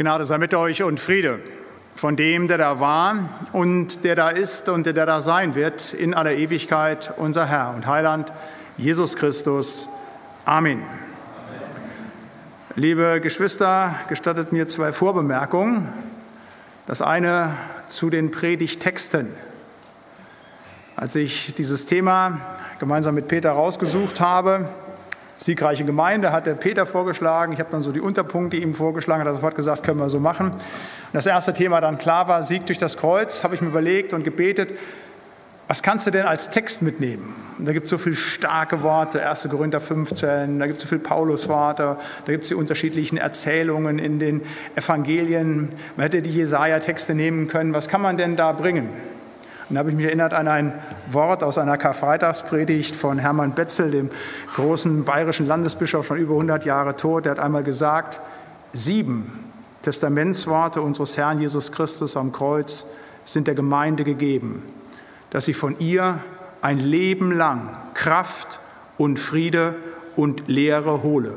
[0.00, 1.40] Gnade sei mit euch und Friede
[1.94, 3.18] von dem, der da war
[3.52, 7.86] und der da ist und der da sein wird in aller Ewigkeit, unser Herr und
[7.86, 8.32] Heiland,
[8.78, 9.90] Jesus Christus.
[10.46, 10.82] Amen.
[12.76, 15.92] Liebe Geschwister, gestattet mir zwei Vorbemerkungen.
[16.86, 17.54] Das eine
[17.90, 19.28] zu den Predigtexten.
[20.96, 22.40] Als ich dieses Thema
[22.78, 24.66] gemeinsam mit Peter rausgesucht habe,
[25.40, 27.52] siegreiche Gemeinde, hat der Peter vorgeschlagen.
[27.52, 30.20] Ich habe dann so die Unterpunkte ihm vorgeschlagen, hat er sofort gesagt, können wir so
[30.20, 30.50] machen.
[30.50, 30.60] Und
[31.14, 34.22] das erste Thema dann klar war, Sieg durch das Kreuz, habe ich mir überlegt und
[34.22, 34.74] gebetet,
[35.66, 37.32] was kannst du denn als Text mitnehmen?
[37.60, 39.48] Da gibt es so viele starke Worte, 1.
[39.50, 44.18] Korinther 15, da gibt es so viele Paulusworte, da gibt es die unterschiedlichen Erzählungen in
[44.18, 44.42] den
[44.74, 45.70] Evangelien.
[45.96, 47.72] Man hätte die Jesaja-Texte nehmen können.
[47.72, 48.88] Was kann man denn da bringen?
[49.70, 50.72] Und da habe ich mich erinnert an ein
[51.12, 54.10] Wort aus einer Karfreitagspredigt von Hermann Betzel, dem
[54.56, 57.24] großen bayerischen Landesbischof, schon über 100 Jahre tot.
[57.24, 58.18] Der hat einmal gesagt,
[58.72, 59.30] sieben
[59.82, 62.84] Testamentsworte unseres Herrn Jesus Christus am Kreuz
[63.24, 64.64] sind der Gemeinde gegeben,
[65.30, 66.18] dass sie von ihr
[66.62, 68.58] ein Leben lang Kraft
[68.98, 69.76] und Friede
[70.16, 71.34] und Lehre hole.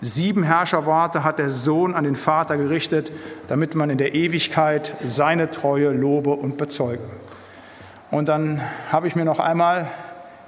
[0.00, 3.12] Sieben Herrscherworte hat der Sohn an den Vater gerichtet,
[3.46, 7.04] damit man in der Ewigkeit seine Treue lobe und bezeuge.
[8.10, 8.60] Und dann
[8.90, 9.88] habe ich mir noch einmal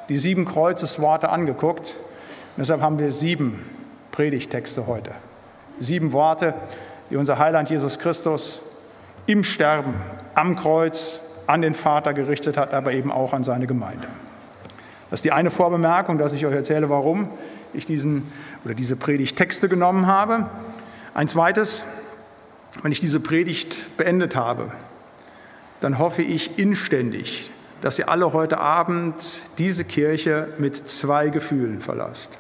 [0.09, 1.97] die sieben Kreuzesworte angeguckt.
[2.57, 3.65] Und deshalb haben wir sieben
[4.13, 5.11] Predigtexte heute.
[5.81, 6.55] Sieben Worte,
[7.11, 8.61] die unser Heiland Jesus Christus
[9.27, 9.95] im Sterben
[10.35, 14.07] am Kreuz an den Vater gerichtet hat, aber eben auch an seine Gemeinde.
[15.11, 17.29] Das ist die eine Vorbemerkung, dass ich euch erzähle, warum
[17.73, 18.31] ich diesen
[18.65, 20.47] oder diese Predigtexte genommen habe.
[21.15, 21.85] Ein zweites,
[22.83, 24.73] wenn ich diese Predigt beendet habe,
[25.81, 27.51] dann hoffe ich inständig,
[27.83, 32.39] dass ihr alle heute Abend diese Kirche mit zwei Gefühlen verlasst.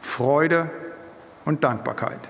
[0.00, 0.70] Freude
[1.44, 2.28] und Dankbarkeit.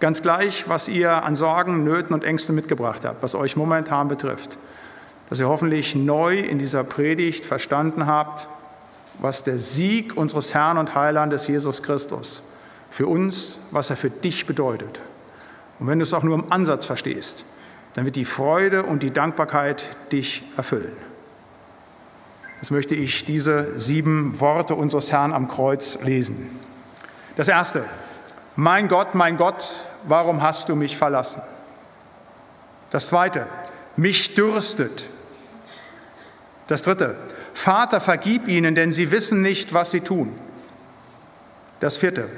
[0.00, 4.58] Ganz gleich, was ihr an Sorgen, Nöten und Ängsten mitgebracht habt, was euch momentan betrifft.
[5.30, 8.48] Dass ihr hoffentlich neu in dieser Predigt verstanden habt,
[9.20, 12.42] was der Sieg unseres Herrn und Heilandes Jesus Christus
[12.90, 15.00] für uns, was er für dich bedeutet.
[15.78, 17.44] Und wenn du es auch nur im Ansatz verstehst,
[17.94, 20.92] dann wird die Freude und die Dankbarkeit dich erfüllen.
[22.60, 26.60] Jetzt möchte ich diese sieben Worte unseres Herrn am Kreuz lesen.
[27.36, 27.84] Das erste,
[28.56, 29.68] mein Gott, mein Gott,
[30.04, 31.42] warum hast du mich verlassen?
[32.90, 33.46] Das zweite,
[33.96, 35.06] mich dürstet.
[36.66, 37.16] Das dritte,
[37.52, 40.32] Vater, vergib ihnen, denn sie wissen nicht, was sie tun.
[41.80, 42.28] Das vierte,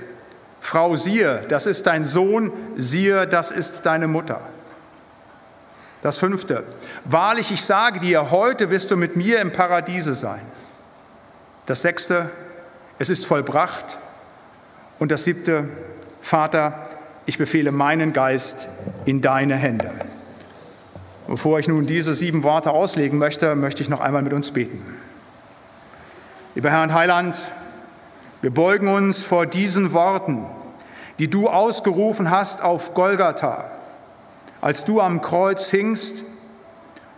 [0.61, 4.41] Frau, siehe, das ist dein Sohn, siehe, das ist deine Mutter.
[6.03, 6.63] Das fünfte,
[7.05, 10.41] wahrlich, ich sage dir, heute wirst du mit mir im Paradiese sein.
[11.65, 12.31] Das sechste,
[12.99, 13.99] es ist vollbracht.
[14.99, 15.69] Und das siebte,
[16.23, 16.89] Vater,
[17.27, 18.69] ich befehle meinen Geist
[19.05, 19.91] in deine Hände.
[21.27, 24.81] Bevor ich nun diese sieben Worte auslegen möchte, möchte ich noch einmal mit uns beten.
[26.55, 27.37] Lieber Herr und Heiland,
[28.43, 30.47] wir beugen uns vor diesen Worten,
[31.19, 33.65] die du ausgerufen hast auf Golgatha
[34.61, 36.25] als du am Kreuz hingst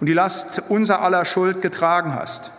[0.00, 2.50] und die Last unser aller Schuld getragen hast,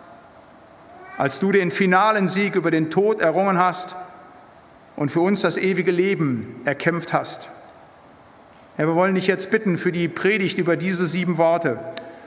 [1.16, 3.94] als du den finalen Sieg über den Tod errungen hast
[4.96, 7.48] und für uns das ewige Leben erkämpft hast.
[8.76, 11.78] Herr, wir wollen dich jetzt bitten für die Predigt über diese sieben Worte,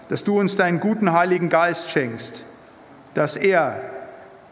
[0.10, 2.44] dass du uns deinen guten Heiligen Geist schenkst,
[3.14, 3.82] dass er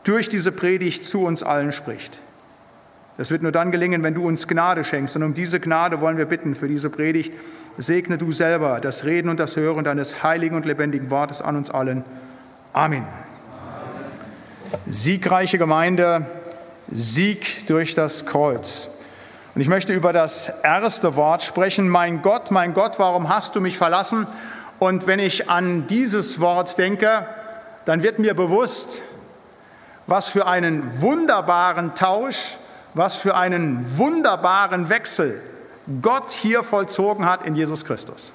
[0.04, 2.20] durch diese Predigt zu uns allen spricht.
[3.18, 5.16] Das wird nur dann gelingen, wenn du uns Gnade schenkst.
[5.16, 7.34] Und um diese Gnade wollen wir bitten für diese Predigt.
[7.78, 11.72] Segne du selber das Reden und das Hören deines heiligen und lebendigen Wortes an uns
[11.72, 12.04] allen.
[12.74, 13.06] Amen.
[14.86, 16.26] Siegreiche Gemeinde,
[16.90, 18.90] Sieg durch das Kreuz.
[19.56, 21.90] Und ich möchte über das erste Wort sprechen.
[21.90, 24.28] Mein Gott, mein Gott, warum hast du mich verlassen?
[24.80, 27.26] Und wenn ich an dieses Wort denke,
[27.86, 29.02] dann wird mir bewusst,
[30.08, 32.58] was für einen wunderbaren Tausch
[32.94, 35.42] was für einen wunderbaren Wechsel
[36.02, 38.32] Gott hier vollzogen hat in Jesus Christus.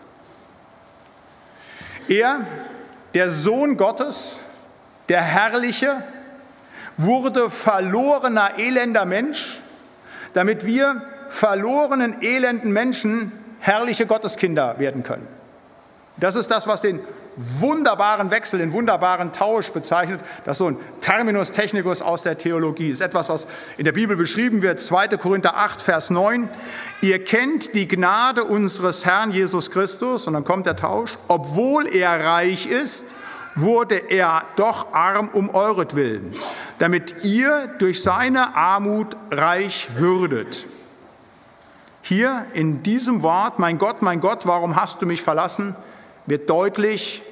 [2.09, 2.47] Er,
[3.15, 4.41] der Sohn Gottes,
[5.09, 6.03] der Herrliche,
[6.97, 9.61] wurde verlorener, elender Mensch,
[10.33, 15.27] damit wir verlorenen, elenden Menschen herrliche Gotteskinder werden können.
[16.19, 17.01] Das ist das, was den
[17.37, 20.21] wunderbaren Wechsel, den wunderbaren Tausch bezeichnet.
[20.45, 22.91] Das ist so ein Terminus technicus aus der Theologie.
[22.91, 23.47] Das ist etwas, was
[23.77, 24.81] in der Bibel beschrieben wird.
[24.81, 25.09] 2.
[25.19, 26.49] Korinther 8, Vers 9.
[27.03, 30.27] Ihr kennt die Gnade unseres Herrn Jesus Christus.
[30.27, 31.19] Und dann kommt der Tausch.
[31.29, 33.05] Obwohl er reich ist,
[33.55, 36.33] wurde er doch arm um euretwillen,
[36.79, 40.67] damit ihr durch seine Armut reich würdet.
[42.03, 45.75] Hier in diesem Wort, mein Gott, mein Gott, warum hast du mich verlassen,
[46.27, 47.23] wird deutlich,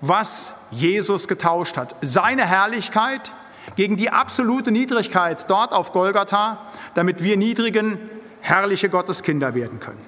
[0.00, 1.94] was Jesus getauscht hat.
[2.00, 3.30] Seine Herrlichkeit
[3.76, 6.58] gegen die absolute Niedrigkeit dort auf Golgatha,
[6.94, 7.98] damit wir niedrigen
[8.40, 10.04] herrliche Gotteskinder werden können.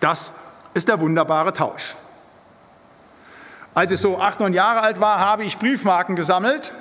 [0.00, 0.32] Das
[0.74, 1.96] ist der wunderbare Tausch.
[3.72, 6.72] Als ich so acht, neun Jahre alt war, habe ich Briefmarken gesammelt,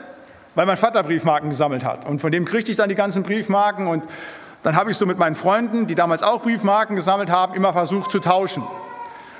[0.55, 2.05] weil mein Vater Briefmarken gesammelt hat.
[2.05, 4.03] Und von dem kriegte ich dann die ganzen Briefmarken und
[4.61, 8.11] dann habe ich so mit meinen Freunden, die damals auch Briefmarken gesammelt haben, immer versucht
[8.11, 8.63] zu tauschen.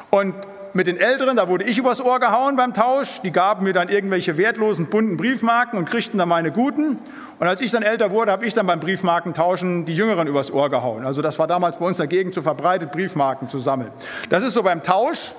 [0.10, 0.34] Und
[0.74, 3.22] mit den Älteren, da wurde ich übers Ohr gehauen beim Tausch.
[3.22, 6.98] Die gaben mir dann irgendwelche wertlosen, bunten Briefmarken und kriegten dann meine guten.
[7.40, 10.70] Und als ich dann älter wurde, habe ich dann beim Briefmarkentauschen die Jüngeren übers Ohr
[10.70, 11.06] gehauen.
[11.06, 13.92] Also das war damals bei uns Gegend so verbreitet, Briefmarken zu sammeln.
[14.30, 15.34] Das ist so beim Tausch.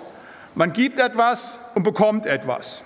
[0.54, 2.82] Man gibt etwas und bekommt etwas.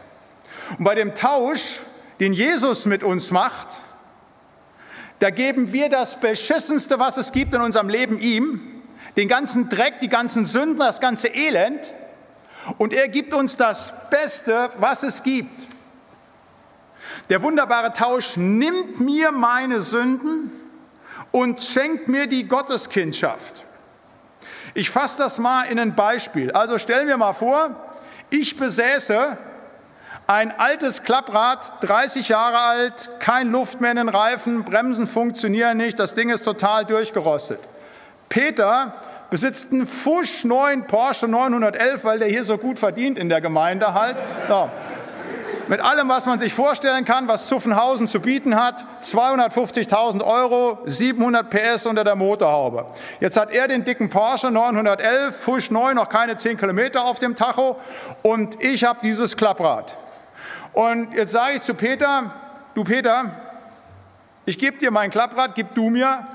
[0.79, 1.81] Und bei dem Tausch,
[2.19, 3.81] den Jesus mit uns macht,
[5.19, 8.61] da geben wir das Beschissenste, was es gibt in unserem Leben ihm,
[9.17, 11.93] den ganzen Dreck, die ganzen Sünden, das ganze Elend.
[12.77, 15.67] Und er gibt uns das Beste, was es gibt.
[17.31, 20.51] Der wunderbare Tausch nimmt mir meine Sünden
[21.31, 23.65] und schenkt mir die Gotteskindschaft.
[24.75, 26.53] Ich fasse das mal in ein Beispiel.
[26.53, 27.71] Also stellen wir mal vor,
[28.31, 29.37] ich besäße
[30.27, 35.99] ein altes Klapprad, 30 Jahre alt, kein Luft mehr in den Reifen, Bremsen funktionieren nicht,
[35.99, 37.61] das Ding ist total durchgerostet.
[38.29, 38.93] Peter
[39.31, 43.95] besitzt einen Fusch neuen Porsche 911, weil der hier so gut verdient in der Gemeinde
[43.95, 44.17] halt.
[44.49, 44.71] Ja.
[45.69, 51.51] Mit allem, was man sich vorstellen kann, was Zuffenhausen zu bieten hat, 250.000 Euro, 700
[51.51, 52.87] PS unter der Motorhaube.
[53.21, 57.37] Jetzt hat er den dicken Porsche 911, Fusch neu, noch keine 10 Kilometer auf dem
[57.37, 57.79] Tacho
[58.23, 59.95] und ich habe dieses Klapprad.
[60.73, 62.33] Und jetzt sage ich zu Peter,
[62.75, 63.31] du Peter,
[64.47, 66.27] ich gebe dir mein Klapprad, gib du mir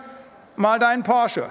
[0.56, 1.50] mal deinen Porsche.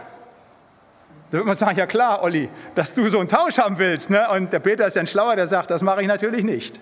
[1.33, 4.11] Da würde man sagen, ja klar, Olli, dass du so einen Tausch haben willst.
[4.11, 4.29] Ne?
[4.31, 6.79] Und der Peter ist ja ein Schlauer, der sagt, das mache ich natürlich nicht.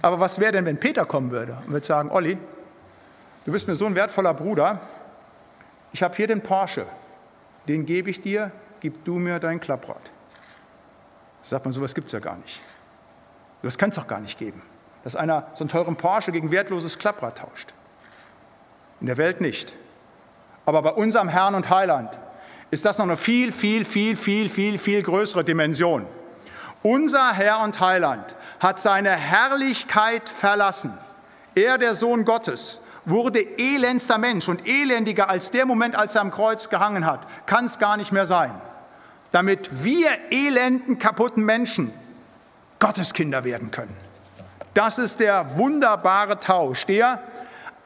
[0.00, 2.38] Aber was wäre denn, wenn Peter kommen würde und würde sagen, Olli,
[3.44, 4.80] du bist mir so ein wertvoller Bruder,
[5.92, 6.86] ich habe hier den Porsche,
[7.66, 8.50] den gebe ich dir,
[8.80, 10.00] gib du mir dein Klapprad.
[11.42, 12.60] Sagt man, sowas gibt es ja gar nicht.
[13.62, 14.62] Das kann es doch gar nicht geben
[15.04, 17.72] dass einer so einen teuren Porsche gegen wertloses Klapprad tauscht.
[19.00, 19.74] In der Welt nicht.
[20.66, 22.18] Aber bei unserem Herrn und Heiland
[22.70, 26.06] ist das noch eine viel, viel, viel, viel, viel, viel größere Dimension.
[26.82, 30.92] Unser Herr und Heiland hat seine Herrlichkeit verlassen.
[31.54, 36.30] Er, der Sohn Gottes, wurde elendster Mensch und elendiger als der Moment, als er am
[36.30, 38.52] Kreuz gehangen hat, kann es gar nicht mehr sein.
[39.32, 41.92] Damit wir elenden, kaputten Menschen
[42.78, 43.96] Gotteskinder werden können.
[44.74, 47.20] Das ist der wunderbare Tausch, der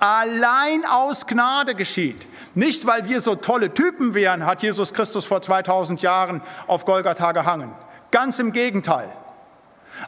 [0.03, 2.27] allein aus Gnade geschieht.
[2.55, 7.31] Nicht, weil wir so tolle Typen wären, hat Jesus Christus vor 2000 Jahren auf Golgatha
[7.33, 7.73] gehangen.
[8.11, 9.09] Ganz im Gegenteil.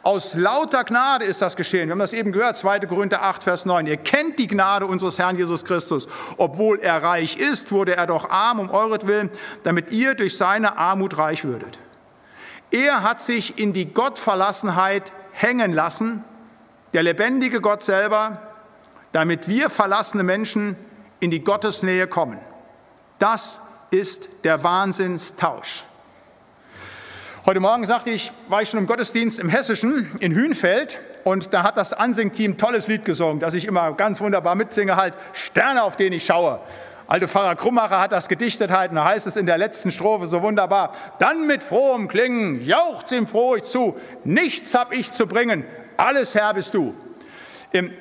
[0.03, 1.87] Aus lauter Gnade ist das geschehen.
[1.87, 2.81] Wir haben das eben gehört, 2.
[2.81, 3.87] Korinther 8, Vers 9.
[3.87, 6.07] Ihr kennt die Gnade unseres Herrn Jesus Christus.
[6.37, 9.29] Obwohl er reich ist, wurde er doch arm um euretwillen,
[9.63, 11.79] damit ihr durch seine Armut reich würdet.
[12.69, 16.23] Er hat sich in die Gottverlassenheit hängen lassen
[16.95, 18.37] der lebendige Gott selber,
[19.15, 20.75] damit wir verlassene Menschen
[21.21, 22.37] in die Gottesnähe kommen.
[23.17, 25.85] Das ist der Wahnsinnstausch.
[27.45, 31.63] Heute Morgen sagte ich, war ich schon im Gottesdienst im Hessischen in Hünfeld und da
[31.63, 35.95] hat das Ansingteam tolles Lied gesungen, das ich immer ganz wunderbar mitsinge, halt Sterne, auf
[35.95, 36.59] denen ich schaue.
[37.07, 40.27] Alte Pfarrer Krummacher hat das gedichtet halt, und da heißt es in der letzten Strophe
[40.27, 45.25] so wunderbar, dann mit frohem Klingen jauchzt ihm froh ich zu, nichts hab ich zu
[45.25, 45.63] bringen,
[45.95, 46.93] alles Herr bist du.
[47.71, 47.93] Ähm,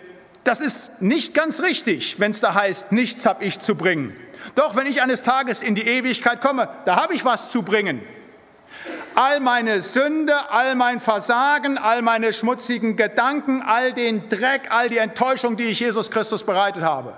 [0.45, 4.15] das ist nicht ganz richtig, wenn es da heißt, nichts habe ich zu bringen.
[4.55, 8.03] Doch wenn ich eines Tages in die Ewigkeit komme, da habe ich was zu bringen.
[9.15, 14.99] All meine Sünde, all mein Versagen, all meine schmutzigen Gedanken, all den Dreck, all die
[14.99, 17.15] Enttäuschung, die ich Jesus Christus bereitet habe.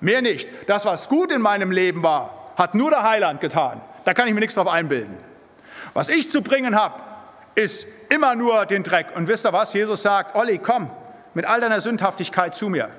[0.00, 0.48] Mehr nicht.
[0.66, 3.80] Das, was gut in meinem Leben war, hat nur der Heiland getan.
[4.04, 5.16] Da kann ich mir nichts drauf einbilden.
[5.94, 7.00] Was ich zu bringen habe,
[7.54, 9.08] ist immer nur den Dreck.
[9.14, 9.72] Und wisst ihr was?
[9.72, 10.90] Jesus sagt, Olli, komm
[11.34, 12.90] mit all deiner Sündhaftigkeit zu mir.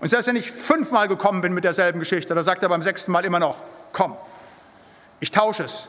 [0.00, 3.12] Und selbst wenn ich fünfmal gekommen bin mit derselben Geschichte, da sagt er beim sechsten
[3.12, 3.56] Mal immer noch,
[3.92, 4.16] komm,
[5.20, 5.88] ich tausche es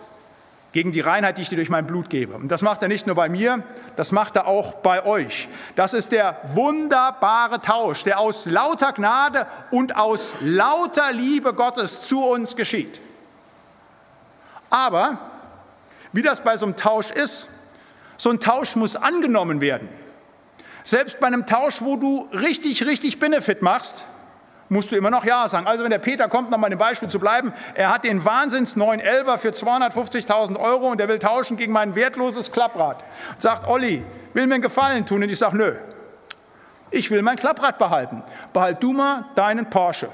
[0.73, 2.33] gegen die Reinheit, die ich dir durch mein Blut gebe.
[2.35, 3.63] Und das macht er nicht nur bei mir,
[3.97, 5.49] das macht er auch bei euch.
[5.75, 12.23] Das ist der wunderbare Tausch, der aus lauter Gnade und aus lauter Liebe Gottes zu
[12.25, 12.99] uns geschieht.
[14.69, 15.17] Aber
[16.13, 17.47] wie das bei so einem Tausch ist,
[18.17, 19.89] so ein Tausch muss angenommen werden.
[20.83, 24.05] Selbst bei einem Tausch, wo du richtig, richtig Benefit machst,
[24.69, 25.67] musst du immer noch Ja sagen.
[25.67, 29.37] Also wenn der Peter kommt, nochmal dem Beispiel zu bleiben, er hat den Wahnsinns 911er
[29.37, 33.03] für 250.000 Euro und er will tauschen gegen mein wertloses Klapprad.
[33.31, 35.21] Und sagt, Olli, will mir einen Gefallen tun?
[35.21, 35.75] Und ich sage, nö,
[36.89, 38.23] ich will mein Klapprad behalten.
[38.53, 40.09] Behalt du mal deinen Porsche.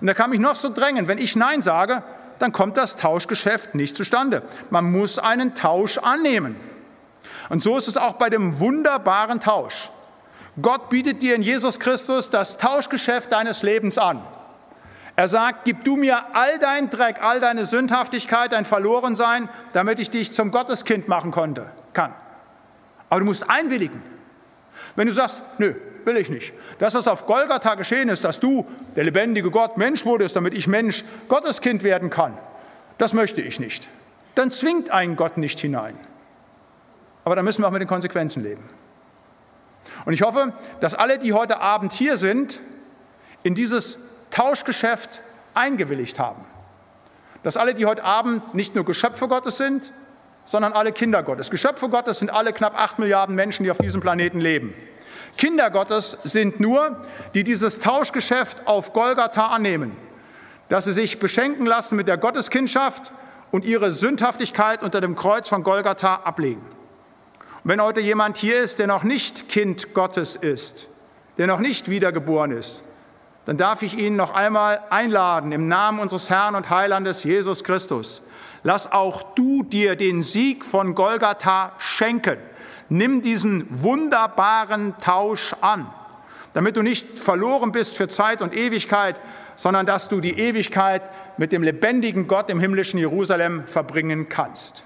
[0.00, 2.04] Und da kann mich noch so drängen, wenn ich Nein sage,
[2.38, 4.42] dann kommt das Tauschgeschäft nicht zustande.
[4.70, 6.54] Man muss einen Tausch annehmen.
[7.48, 9.90] Und so ist es auch bei dem wunderbaren Tausch.
[10.60, 14.20] Gott bietet dir in Jesus Christus das Tauschgeschäft deines Lebens an.
[15.14, 20.10] Er sagt, gib du mir all dein Dreck, all deine Sündhaftigkeit, dein Verlorensein, damit ich
[20.10, 22.14] dich zum Gotteskind machen konnte, kann.
[23.08, 24.00] Aber du musst einwilligen.
[24.94, 25.74] Wenn du sagst, nö,
[26.04, 26.52] will ich nicht.
[26.78, 30.66] Das, was auf Golgatha geschehen ist, dass du, der lebendige Gott, Mensch wurdest, damit ich
[30.66, 32.36] Mensch, Gotteskind werden kann,
[32.96, 33.88] das möchte ich nicht.
[34.34, 35.96] Dann zwingt einen Gott nicht hinein.
[37.28, 38.64] Aber dann müssen wir auch mit den Konsequenzen leben.
[40.06, 42.58] Und ich hoffe, dass alle, die heute Abend hier sind,
[43.42, 43.98] in dieses
[44.30, 45.20] Tauschgeschäft
[45.52, 46.42] eingewilligt haben.
[47.42, 49.92] Dass alle, die heute Abend nicht nur Geschöpfe Gottes sind,
[50.46, 51.50] sondern alle Kinder Gottes.
[51.50, 54.72] Geschöpfe Gottes sind alle knapp acht Milliarden Menschen, die auf diesem Planeten leben.
[55.36, 56.96] Kinder Gottes sind nur,
[57.34, 59.94] die dieses Tauschgeschäft auf Golgatha annehmen,
[60.70, 63.12] dass sie sich beschenken lassen mit der Gotteskindschaft
[63.50, 66.77] und ihre Sündhaftigkeit unter dem Kreuz von Golgatha ablegen.
[67.64, 70.88] Wenn heute jemand hier ist, der noch nicht Kind Gottes ist,
[71.38, 72.82] der noch nicht wiedergeboren ist,
[73.46, 78.22] dann darf ich ihn noch einmal einladen im Namen unseres Herrn und Heilandes Jesus Christus.
[78.62, 82.36] Lass auch du dir den Sieg von Golgatha schenken.
[82.88, 85.86] Nimm diesen wunderbaren Tausch an,
[86.54, 89.20] damit du nicht verloren bist für Zeit und Ewigkeit,
[89.56, 94.84] sondern dass du die Ewigkeit mit dem lebendigen Gott im himmlischen Jerusalem verbringen kannst.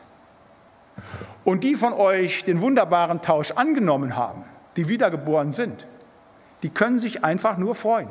[1.45, 4.45] Und die von euch den wunderbaren Tausch angenommen haben,
[4.77, 5.87] die wiedergeboren sind,
[6.63, 8.09] die können sich einfach nur freuen.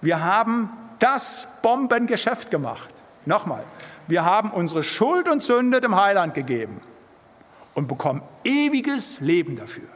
[0.00, 2.90] Wir haben das Bombengeschäft gemacht.
[3.24, 3.64] Nochmal,
[4.06, 6.80] wir haben unsere Schuld und Sünde dem Heiland gegeben
[7.74, 9.88] und bekommen ewiges Leben dafür.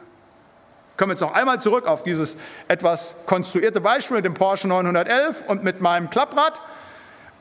[0.97, 2.37] Kommen wir jetzt noch einmal zurück auf dieses
[2.67, 6.59] etwas konstruierte Beispiel mit dem Porsche 911 und mit meinem Klapprad.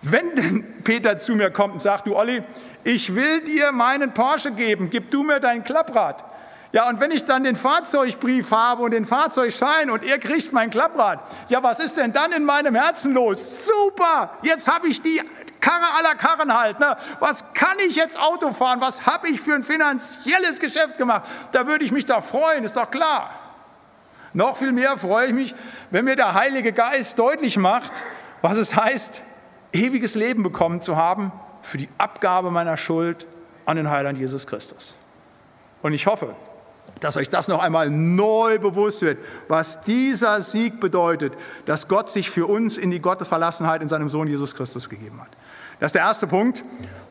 [0.01, 2.43] Wenn denn Peter zu mir kommt und sagt, du Olli,
[2.89, 6.25] ich will dir meinen Porsche geben, gib du mir dein Klapprad.
[6.73, 10.71] Ja, und wenn ich dann den Fahrzeugbrief habe und den Fahrzeugschein und er kriegt mein
[10.71, 13.67] Klapprad, ja, was ist denn dann in meinem Herzen los?
[13.67, 15.21] Super, jetzt habe ich die
[15.61, 16.81] Karre aller Karren halt.
[16.81, 16.97] Ne?
[17.21, 18.81] Was kann ich jetzt Auto fahren?
[18.81, 21.25] Was habe ich für ein finanzielles Geschäft gemacht?
[21.53, 23.29] Da würde ich mich doch freuen, ist doch klar.
[24.33, 25.55] Noch viel mehr freue ich mich,
[25.91, 27.93] wenn mir der Heilige Geist deutlich macht,
[28.41, 29.21] was es heißt,
[29.75, 31.33] ewiges Leben bekommen zu haben
[31.69, 33.27] für die Abgabe meiner Schuld
[33.67, 34.95] an den Heiland Jesus Christus.
[35.83, 36.35] Und ich hoffe,
[37.01, 41.35] dass euch das noch einmal neu bewusst wird, was dieser Sieg bedeutet,
[41.67, 45.29] dass Gott sich für uns in die Gottesverlassenheit in seinem Sohn Jesus Christus gegeben hat.
[45.79, 46.65] Das ist der erste Punkt,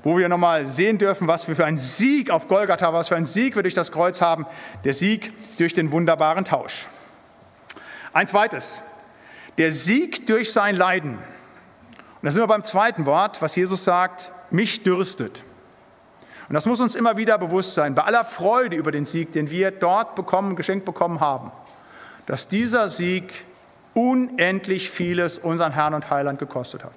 [0.04, 3.26] wo wir nochmal sehen dürfen, was wir für einen Sieg auf Golgatha, was für einen
[3.26, 4.46] Sieg wir durch das Kreuz haben,
[4.84, 6.88] der Sieg durch den wunderbaren Tausch.
[8.12, 8.82] Ein zweites,
[9.58, 11.14] der Sieg durch sein Leiden.
[11.14, 11.22] Und
[12.24, 15.44] da sind wir beim zweiten Wort, was Jesus sagt, mich dürstet.
[16.48, 19.52] Und das muss uns immer wieder bewusst sein, bei aller Freude über den Sieg, den
[19.52, 21.52] wir dort bekommen, geschenkt bekommen haben,
[22.26, 23.46] dass dieser Sieg
[23.94, 26.94] unendlich vieles unseren Herrn und Heiland gekostet hat.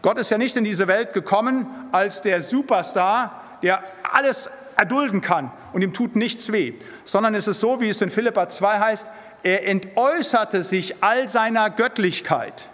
[0.00, 5.50] Gott ist ja nicht in diese Welt gekommen als der Superstar, der alles erdulden kann
[5.72, 9.08] und ihm tut nichts weh, sondern es ist so, wie es in Philippa 2 heißt,
[9.42, 12.68] er entäußerte sich all seiner Göttlichkeit.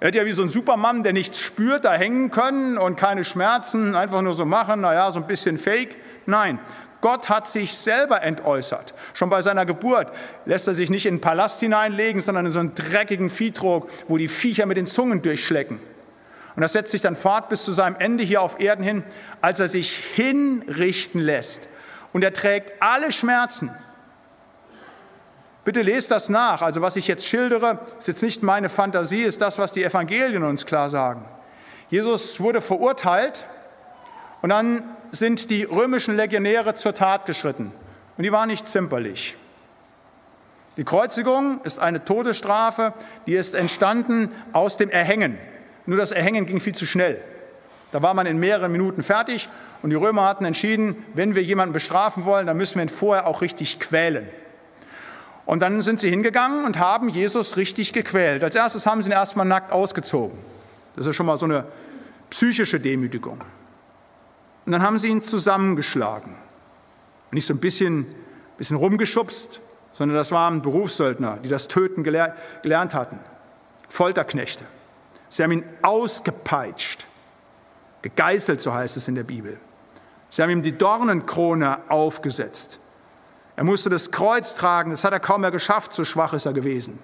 [0.00, 3.24] Er hat ja wie so ein Supermann, der nichts spürt, da hängen können und keine
[3.24, 5.96] Schmerzen, einfach nur so machen, naja, so ein bisschen fake.
[6.26, 6.58] Nein,
[7.00, 8.94] Gott hat sich selber entäußert.
[9.12, 10.08] Schon bei seiner Geburt
[10.46, 14.16] lässt er sich nicht in den Palast hineinlegen, sondern in so einen dreckigen Viehtrog, wo
[14.16, 15.78] die Viecher mit den Zungen durchschlecken.
[16.56, 19.02] Und das setzt sich dann fort bis zu seinem Ende hier auf Erden hin,
[19.40, 21.62] als er sich hinrichten lässt.
[22.12, 23.70] Und er trägt alle Schmerzen,
[25.64, 26.62] Bitte lest das nach.
[26.62, 30.44] Also was ich jetzt schildere, ist jetzt nicht meine Fantasie, ist das, was die Evangelien
[30.44, 31.24] uns klar sagen.
[31.88, 33.44] Jesus wurde verurteilt
[34.42, 37.72] und dann sind die römischen Legionäre zur Tat geschritten.
[38.16, 39.36] Und die waren nicht zimperlich.
[40.76, 42.92] Die Kreuzigung ist eine Todesstrafe,
[43.26, 45.38] die ist entstanden aus dem Erhängen.
[45.86, 47.20] Nur das Erhängen ging viel zu schnell.
[47.92, 49.48] Da war man in mehreren Minuten fertig
[49.82, 53.26] und die Römer hatten entschieden, wenn wir jemanden bestrafen wollen, dann müssen wir ihn vorher
[53.28, 54.28] auch richtig quälen.
[55.46, 58.42] Und dann sind sie hingegangen und haben Jesus richtig gequält.
[58.42, 60.38] Als erstes haben sie ihn erstmal nackt ausgezogen.
[60.96, 61.66] Das ist schon mal so eine
[62.30, 63.40] psychische Demütigung.
[64.64, 66.34] Und dann haben sie ihn zusammengeschlagen.
[67.30, 68.06] Nicht so ein bisschen,
[68.56, 69.60] bisschen rumgeschubst,
[69.92, 73.18] sondern das waren Berufssöldner, die das Töten gelernt hatten.
[73.88, 74.64] Folterknechte.
[75.28, 77.06] Sie haben ihn ausgepeitscht,
[78.02, 79.58] gegeißelt, so heißt es in der Bibel.
[80.30, 82.78] Sie haben ihm die Dornenkrone aufgesetzt.
[83.56, 86.52] Er musste das Kreuz tragen, das hat er kaum mehr geschafft, so schwach ist er
[86.52, 86.94] gewesen.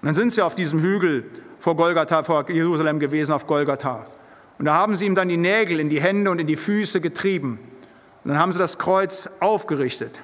[0.00, 1.30] Und dann sind sie auf diesem Hügel
[1.60, 4.06] vor Golgatha, vor Jerusalem gewesen, auf Golgatha.
[4.58, 7.00] Und da haben sie ihm dann die Nägel in die Hände und in die Füße
[7.00, 7.58] getrieben.
[8.24, 10.20] Und dann haben sie das Kreuz aufgerichtet.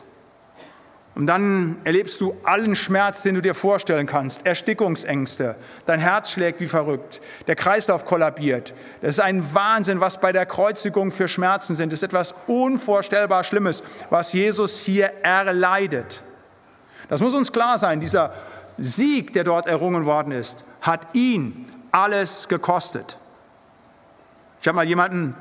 [1.18, 4.46] Und dann erlebst du allen Schmerz, den du dir vorstellen kannst.
[4.46, 5.56] Erstickungsängste.
[5.84, 7.20] Dein Herz schlägt wie verrückt.
[7.48, 8.72] Der Kreislauf kollabiert.
[9.00, 11.92] Das ist ein Wahnsinn, was bei der Kreuzigung für Schmerzen sind.
[11.92, 16.22] Das ist etwas unvorstellbar Schlimmes, was Jesus hier erleidet.
[17.08, 17.98] Das muss uns klar sein.
[17.98, 18.32] Dieser
[18.76, 23.18] Sieg, der dort errungen worden ist, hat ihn alles gekostet.
[24.62, 25.34] Ich habe mal jemanden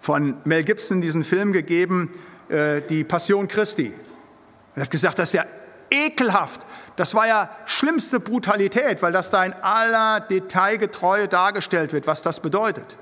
[0.00, 2.10] von Mel Gibson diesen Film gegeben,
[2.48, 3.92] äh, Die Passion Christi.
[4.78, 5.44] Er hat gesagt, das ist ja
[5.90, 6.60] ekelhaft.
[6.96, 12.40] Das war ja schlimmste Brutalität, weil das da in aller Detailgetreue dargestellt wird, was das
[12.40, 12.96] bedeutet.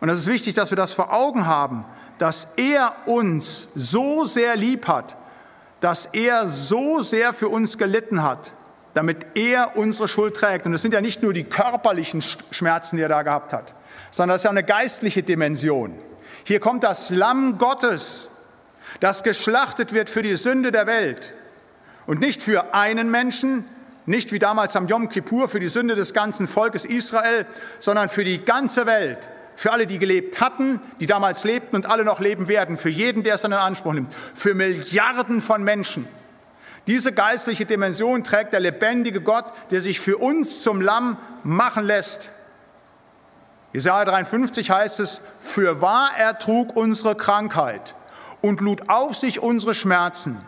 [0.00, 1.84] Und es ist wichtig, dass wir das vor Augen haben,
[2.18, 5.16] dass er uns so sehr lieb hat,
[5.80, 8.52] dass er so sehr für uns gelitten hat,
[8.94, 10.66] damit er unsere Schuld trägt.
[10.66, 13.74] Und es sind ja nicht nur die körperlichen Schmerzen, die er da gehabt hat,
[14.10, 15.98] sondern das ist ja eine geistliche Dimension.
[16.44, 18.28] Hier kommt das Lamm Gottes,
[19.00, 21.32] das geschlachtet wird für die Sünde der Welt
[22.06, 23.64] und nicht für einen Menschen,
[24.06, 27.46] nicht wie damals am Yom Kippur für die Sünde des ganzen Volkes Israel,
[27.78, 32.04] sondern für die ganze Welt, für alle, die gelebt hatten, die damals lebten und alle
[32.04, 36.06] noch leben werden, für jeden, der es dann in Anspruch nimmt, für Milliarden von Menschen.
[36.86, 42.30] Diese geistliche Dimension trägt der lebendige Gott, der sich für uns zum Lamm machen lässt.
[43.72, 47.96] Jesaja 53 heißt es, für wahr er trug unsere Krankheit
[48.40, 50.38] und lud auf sich unsere Schmerzen.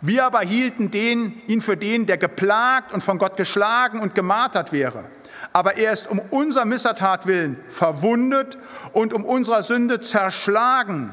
[0.00, 4.72] Wir aber hielten den, ihn für den, der geplagt und von Gott geschlagen und gemartert
[4.72, 5.04] wäre.
[5.52, 8.56] Aber er ist um unser Missertat willen verwundet
[8.92, 11.12] und um unserer Sünde zerschlagen.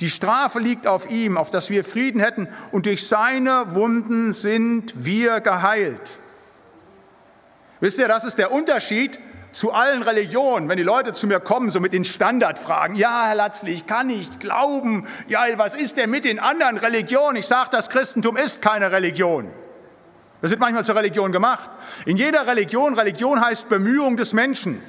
[0.00, 4.92] Die Strafe liegt auf ihm, auf dass wir Frieden hätten, und durch seine Wunden sind
[5.04, 6.18] wir geheilt.
[7.80, 9.18] Wisst ihr, das ist der Unterschied
[9.58, 13.34] zu allen Religionen, wenn die Leute zu mir kommen, so mit den Standardfragen, ja, Herr
[13.34, 17.38] Latzli, ich kann nicht glauben, ja, was ist denn mit den anderen Religionen?
[17.38, 19.50] Ich sage, das Christentum ist keine Religion.
[20.42, 21.68] Das wird manchmal zur Religion gemacht.
[22.06, 24.80] In jeder Religion, Religion heißt Bemühung des Menschen.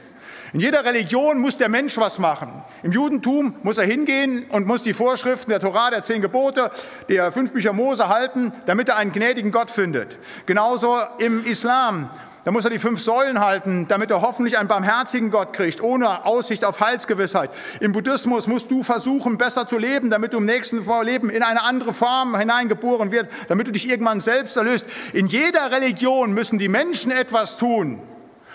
[0.54, 2.64] In jeder Religion muss der Mensch was machen.
[2.84, 6.70] Im Judentum muss er hingehen und muss die Vorschriften der Torah, der zehn Gebote,
[7.08, 10.20] der fünf Bücher Mose halten, damit er einen gnädigen Gott findet.
[10.46, 12.12] Genauso im Islam
[12.46, 16.26] da muss er die fünf Säulen halten, damit er hoffentlich einen barmherzigen Gott kriegt, ohne
[16.26, 17.50] Aussicht auf Heilsgewissheit.
[17.82, 21.64] Im Buddhismus musst du versuchen, besser zu leben, damit du im nächsten Leben in eine
[21.64, 24.88] andere Form hineingeboren wirst, damit du dich irgendwann selbst erlöst.
[25.12, 28.02] In jeder Religion müssen die Menschen etwas tun.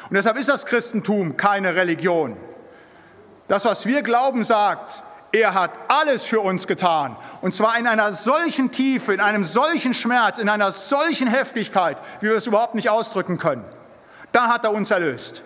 [0.09, 2.37] Und deshalb ist das Christentum keine Religion.
[3.49, 5.03] Das, was wir glauben, sagt,
[5.35, 7.17] er hat alles für uns getan.
[7.41, 12.29] Und zwar in einer solchen Tiefe, in einem solchen Schmerz, in einer solchen Heftigkeit, wie
[12.29, 13.65] wir es überhaupt nicht ausdrücken können.
[14.31, 15.43] Da hat er uns erlöst.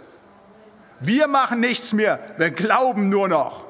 [1.01, 3.68] Wir machen nichts mehr, wir glauben nur noch.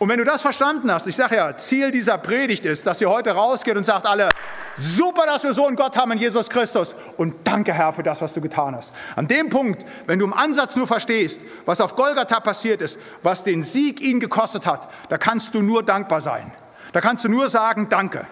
[0.00, 3.10] Und wenn du das verstanden hast, ich sage ja, Ziel dieser Predigt ist, dass ihr
[3.10, 4.30] heute rausgeht und sagt alle,
[4.74, 8.22] super, dass wir so einen Gott haben in Jesus Christus und danke Herr für das,
[8.22, 8.94] was du getan hast.
[9.14, 13.44] An dem Punkt, wenn du im Ansatz nur verstehst, was auf Golgatha passiert ist, was
[13.44, 16.50] den Sieg ihn gekostet hat, da kannst du nur dankbar sein.
[16.94, 18.24] Da kannst du nur sagen, danke.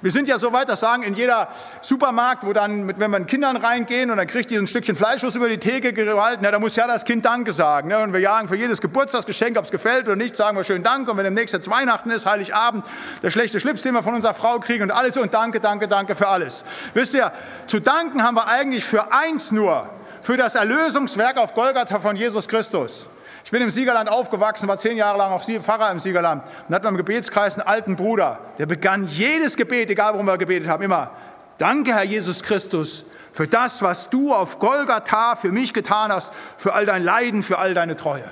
[0.00, 1.48] Wir sind ja so weit, das sagen in jeder
[1.80, 5.48] Supermarkt, wo dann, wenn man Kindern reingehen und dann kriegt die ein Stückchen Fleischwurst über
[5.48, 7.88] die Theke gehalten, ja, da muss ja das Kind Danke sagen.
[7.88, 7.98] Ne?
[7.98, 11.10] Und wir jagen für jedes Geburtstagsgeschenk, ob es gefällt oder nicht, sagen wir schön Danke.
[11.10, 12.84] Und wenn demnächst jetzt Weihnachten ist, Heiligabend,
[13.22, 16.14] der schlechte Schlips, den wir von unserer Frau kriegen und alles und Danke, Danke, Danke
[16.14, 16.64] für alles.
[16.94, 17.32] Wisst ihr,
[17.66, 19.88] zu danken haben wir eigentlich für eins nur,
[20.22, 23.06] für das Erlösungswerk auf Golgatha von Jesus Christus.
[23.52, 26.88] Ich bin im Siegerland aufgewachsen, war zehn Jahre lang auch Pfarrer im Siegerland und hatte
[26.88, 31.10] im Gebetskreis einen alten Bruder, der begann jedes Gebet, egal worum wir gebetet haben, immer,
[31.58, 36.72] danke Herr Jesus Christus für das, was du auf Golgatha für mich getan hast, für
[36.72, 38.24] all dein Leiden, für all deine Treue.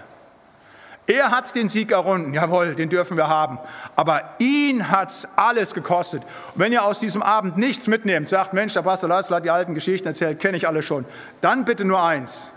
[1.07, 3.59] Er hat den Sieg errunden, jawohl, den dürfen wir haben.
[3.97, 6.23] Aber ihn hat es alles gekostet.
[6.55, 9.51] Und wenn ihr aus diesem Abend nichts mitnehmt, sagt, Mensch, der Pastor Latzl hat die
[9.51, 11.05] alten Geschichten erzählt, kenne ich alle schon,
[11.43, 12.51] dann bitte nur eins,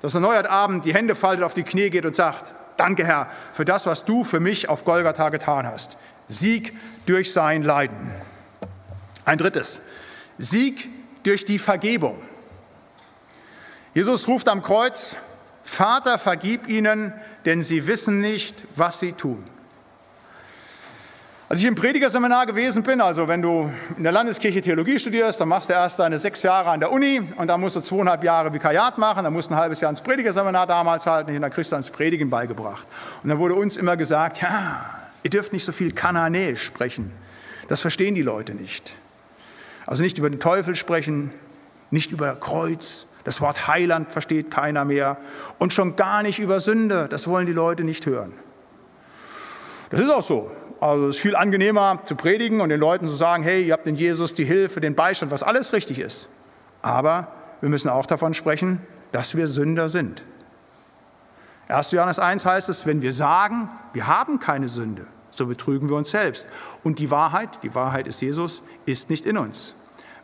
[0.00, 3.06] dass er neu heute Abend die Hände faltet, auf die Knie geht und sagt, danke
[3.06, 5.96] Herr für das, was du für mich auf Golgatha getan hast.
[6.26, 6.72] Sieg
[7.06, 8.10] durch sein Leiden.
[9.24, 9.80] Ein drittes,
[10.38, 10.88] Sieg
[11.22, 12.22] durch die Vergebung.
[13.94, 15.16] Jesus ruft am Kreuz,
[15.64, 17.12] Vater, vergib ihnen,
[17.44, 19.44] denn sie wissen nicht, was sie tun.
[21.50, 25.48] Als ich im Predigerseminar gewesen bin, also wenn du in der Landeskirche Theologie studierst, dann
[25.48, 28.54] machst du erst deine sechs Jahre an der Uni und dann musst du zweieinhalb Jahre
[28.54, 31.72] Vikariat machen, dann musst du ein halbes Jahr ins Predigerseminar damals halten und dann kriegst
[31.72, 32.86] du ans Predigen beigebracht.
[33.24, 37.10] Und dann wurde uns immer gesagt, ja, ihr dürft nicht so viel Kananäisch sprechen.
[37.66, 38.94] Das verstehen die Leute nicht.
[39.86, 41.34] Also nicht über den Teufel sprechen,
[41.90, 45.16] nicht über Kreuz, das Wort Heiland versteht keiner mehr
[45.58, 48.34] und schon gar nicht über Sünde, das wollen die Leute nicht hören.
[49.90, 50.52] Das ist auch so.
[50.80, 53.86] Also es ist viel angenehmer zu predigen und den Leuten zu sagen, hey, ihr habt
[53.86, 56.28] in Jesus die Hilfe, den Beistand, was alles richtig ist.
[56.80, 57.28] Aber
[57.60, 58.80] wir müssen auch davon sprechen,
[59.12, 60.22] dass wir Sünder sind.
[61.68, 61.90] 1.
[61.92, 66.10] Johannes 1 heißt es, wenn wir sagen, wir haben keine Sünde, so betrügen wir uns
[66.10, 66.46] selbst.
[66.82, 69.74] Und die Wahrheit, die Wahrheit ist Jesus, ist nicht in uns.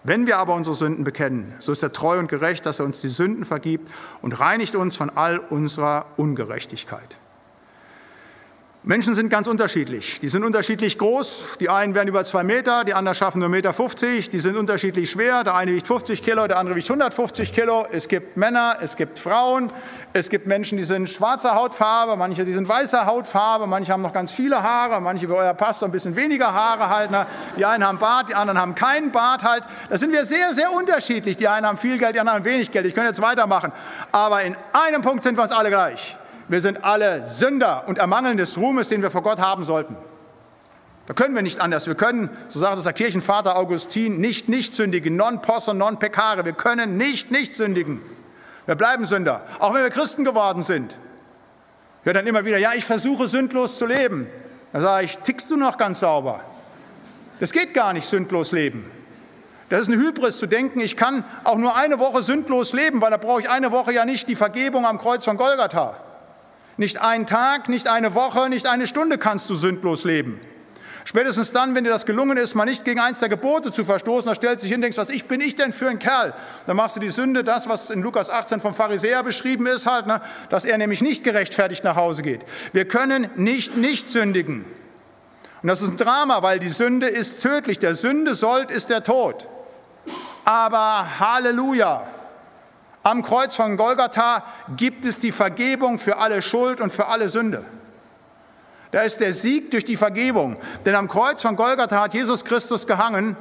[0.05, 3.01] Wenn wir aber unsere Sünden bekennen, so ist er treu und gerecht, dass er uns
[3.03, 3.91] die Sünden vergibt
[4.23, 7.19] und reinigt uns von all unserer Ungerechtigkeit.
[8.89, 10.21] Menschen sind ganz unterschiedlich.
[10.21, 11.57] Die sind unterschiedlich groß.
[11.59, 14.31] Die einen werden über zwei Meter, die anderen schaffen nur Meter 50.
[14.31, 15.43] Die sind unterschiedlich schwer.
[15.43, 17.85] Der eine wiegt 50 Kilo, der andere wiegt 150 Kilo.
[17.91, 19.73] Es gibt Männer, es gibt Frauen.
[20.13, 24.13] Es gibt Menschen, die sind schwarzer Hautfarbe, manche, die sind weißer Hautfarbe, manche haben noch
[24.13, 27.11] ganz viele Haare, manche wie euer Pastor ein bisschen weniger Haare halt.
[27.11, 27.27] Ne?
[27.59, 29.65] Die einen haben Bart, die anderen haben keinen Bart halt.
[29.91, 31.37] Da sind wir sehr, sehr unterschiedlich.
[31.37, 32.87] Die einen haben viel Geld, die anderen haben wenig Geld.
[32.87, 33.73] Ich könnte jetzt weitermachen.
[34.13, 36.17] Aber in einem Punkt sind wir uns alle gleich.
[36.49, 39.97] Wir sind alle Sünder und ermangeln des Ruhmes, den wir vor Gott haben sollten.
[41.07, 41.87] Da können wir nicht anders.
[41.87, 46.45] Wir können, so sagt es der Kirchenvater Augustin, nicht nicht sündigen, non posse, non peccare.
[46.45, 48.03] Wir können nicht nicht sündigen.
[48.67, 50.97] Wir bleiben Sünder, auch wenn wir Christen geworden sind.
[52.03, 54.27] Höre dann immer wieder, ja, ich versuche sündlos zu leben.
[54.73, 56.41] Da sage ich, tickst du noch ganz sauber?
[57.39, 58.91] Das geht gar nicht, sündlos leben.
[59.69, 63.11] Das ist eine Hybris zu denken, ich kann auch nur eine Woche sündlos leben, weil
[63.11, 65.97] da brauche ich eine Woche ja nicht die Vergebung am Kreuz von Golgatha.
[66.77, 70.41] Nicht einen Tag, nicht eine Woche, nicht eine Stunde kannst du sündlos leben.
[71.07, 74.29] Spätestens dann, wenn dir das gelungen ist, mal nicht gegen eins der Gebote zu verstoßen,
[74.29, 76.35] da stellst du dich hin denkst, was ich bin ich denn für ein Kerl?
[76.67, 80.09] Dann machst du die Sünde, das, was in Lukas 18 vom Pharisäer beschrieben ist, halt,
[80.09, 82.45] ne, dass er nämlich nicht gerechtfertigt nach Hause geht.
[82.73, 84.65] Wir können nicht nicht sündigen.
[85.63, 87.79] Und das ist ein Drama, weil die Sünde ist tödlich.
[87.79, 89.49] Der Sünde sollt ist der Tod.
[90.45, 92.05] Aber Halleluja,
[93.07, 94.43] am Kreuz von Golgatha
[94.77, 97.65] gibt es die Vergebung für alle Schuld und für alle Sünde.
[98.91, 100.57] Da ist der Sieg durch die Vergebung.
[100.85, 103.37] Denn am Kreuz von Golgatha hat Jesus Christus gehangen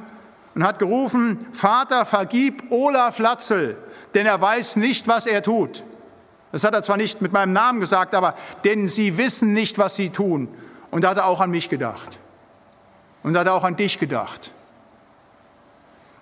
[0.54, 3.76] und hat gerufen, Vater, vergib Olaf Latzel,
[4.14, 5.82] denn er weiß nicht, was er tut.
[6.52, 9.96] Das hat er zwar nicht mit meinem Namen gesagt, aber denn sie wissen nicht, was
[9.96, 10.46] sie tun.
[10.92, 12.20] Und da hat er auch an mich gedacht.
[13.24, 14.52] Und da hat er auch an dich gedacht.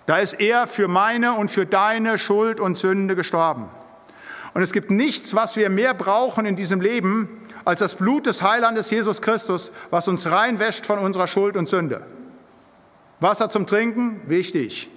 [0.05, 3.69] Da ist er für meine und für deine Schuld und Sünde gestorben.
[4.53, 8.41] Und es gibt nichts, was wir mehr brauchen in diesem Leben, als das Blut des
[8.41, 12.05] Heilandes Jesus Christus, was uns reinwäscht von unserer Schuld und Sünde.
[13.19, 14.89] Wasser zum Trinken, wichtig.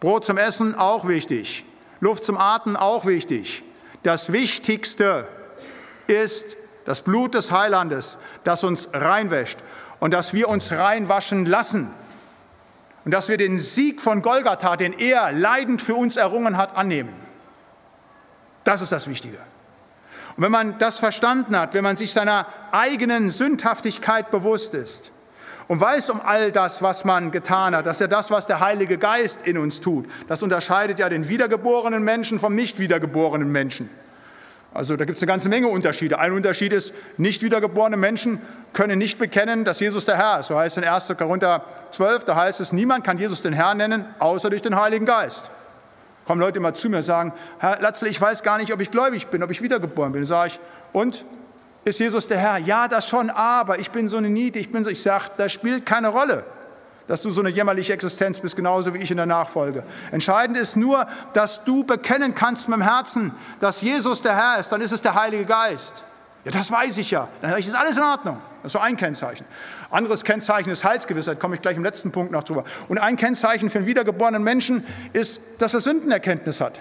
[0.00, 1.64] Brot zum Essen, auch wichtig.
[2.00, 3.62] Luft zum Atmen, auch wichtig.
[4.02, 5.26] Das Wichtigste
[6.06, 9.58] ist das Blut des Heilandes, das uns reinwäscht
[10.00, 11.90] und dass wir uns reinwaschen lassen
[13.06, 17.14] und dass wir den Sieg von Golgatha, den er leidend für uns errungen hat, annehmen.
[18.64, 19.38] Das ist das Wichtige.
[20.36, 25.12] Und wenn man das verstanden hat, wenn man sich seiner eigenen Sündhaftigkeit bewusst ist
[25.68, 28.98] und weiß um all das, was man getan hat, dass er das, was der Heilige
[28.98, 33.88] Geist in uns tut, das unterscheidet ja den wiedergeborenen Menschen vom nicht wiedergeborenen Menschen.
[34.76, 36.18] Also da gibt es eine ganze Menge Unterschiede.
[36.18, 38.40] Ein Unterschied ist, nicht wiedergeborene Menschen
[38.72, 40.48] können nicht bekennen, dass Jesus der Herr ist.
[40.48, 41.12] So heißt es in 1.
[41.16, 45.06] Korinther 12, da heißt es, niemand kann Jesus den Herr nennen, außer durch den Heiligen
[45.06, 45.50] Geist.
[46.26, 48.90] Kommen Leute immer zu mir und sagen, Herr Latzle, ich weiß gar nicht, ob ich
[48.90, 50.24] gläubig bin, ob ich wiedergeboren bin.
[50.24, 50.60] Sage ich,
[50.92, 51.24] und?
[51.84, 52.58] Ist Jesus der Herr?
[52.58, 55.52] Ja, das schon, aber ich bin so eine Niete, ich bin so, ich sage, das
[55.52, 56.44] spielt keine Rolle
[57.08, 59.84] dass du so eine jämmerliche Existenz bist, genauso wie ich in der Nachfolge.
[60.10, 64.70] Entscheidend ist nur, dass du bekennen kannst mit dem Herzen, dass Jesus der Herr ist,
[64.70, 66.04] dann ist es der Heilige Geist.
[66.44, 67.26] Ja, das weiß ich ja.
[67.42, 68.38] Dann ist alles in Ordnung.
[68.62, 69.44] Das ist so ein Kennzeichen.
[69.90, 72.64] Anderes Kennzeichen ist Heilsgewissheit, komme ich gleich im letzten Punkt noch drüber.
[72.88, 76.80] Und ein Kennzeichen für einen wiedergeborenen Menschen ist, dass er Sündenerkenntnis hat.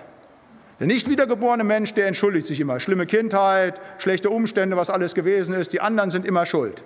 [0.80, 2.80] Der nicht wiedergeborene Mensch, der entschuldigt sich immer.
[2.80, 5.74] Schlimme Kindheit, schlechte Umstände, was alles gewesen ist.
[5.74, 6.84] Die anderen sind immer schuld.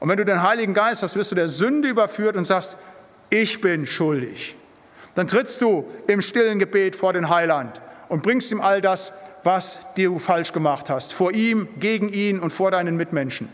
[0.00, 2.76] Und wenn du den Heiligen Geist hast, wirst du der Sünde überführt und sagst,
[3.30, 4.56] ich bin schuldig.
[5.14, 9.78] Dann trittst du im stillen Gebet vor den Heiland und bringst ihm all das, was
[9.96, 13.48] du falsch gemacht hast, vor ihm, gegen ihn und vor deinen Mitmenschen.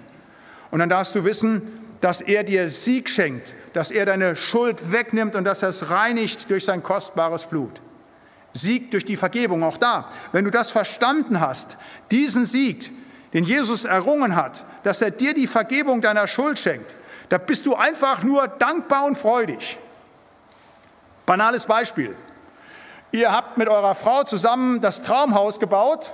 [0.70, 1.62] Und dann darfst du wissen,
[2.00, 6.50] dass er dir Sieg schenkt, dass er deine Schuld wegnimmt und dass er es reinigt
[6.50, 7.80] durch sein kostbares Blut.
[8.52, 10.08] Sieg durch die Vergebung, auch da.
[10.32, 11.76] Wenn du das verstanden hast,
[12.10, 12.90] diesen Sieg,
[13.34, 16.94] den Jesus errungen hat, dass er dir die Vergebung deiner Schuld schenkt,
[17.28, 19.78] Da bist du einfach nur dankbar und freudig.
[21.26, 22.14] Banales Beispiel.
[23.12, 26.12] Ihr habt mit eurer Frau zusammen das Traumhaus gebaut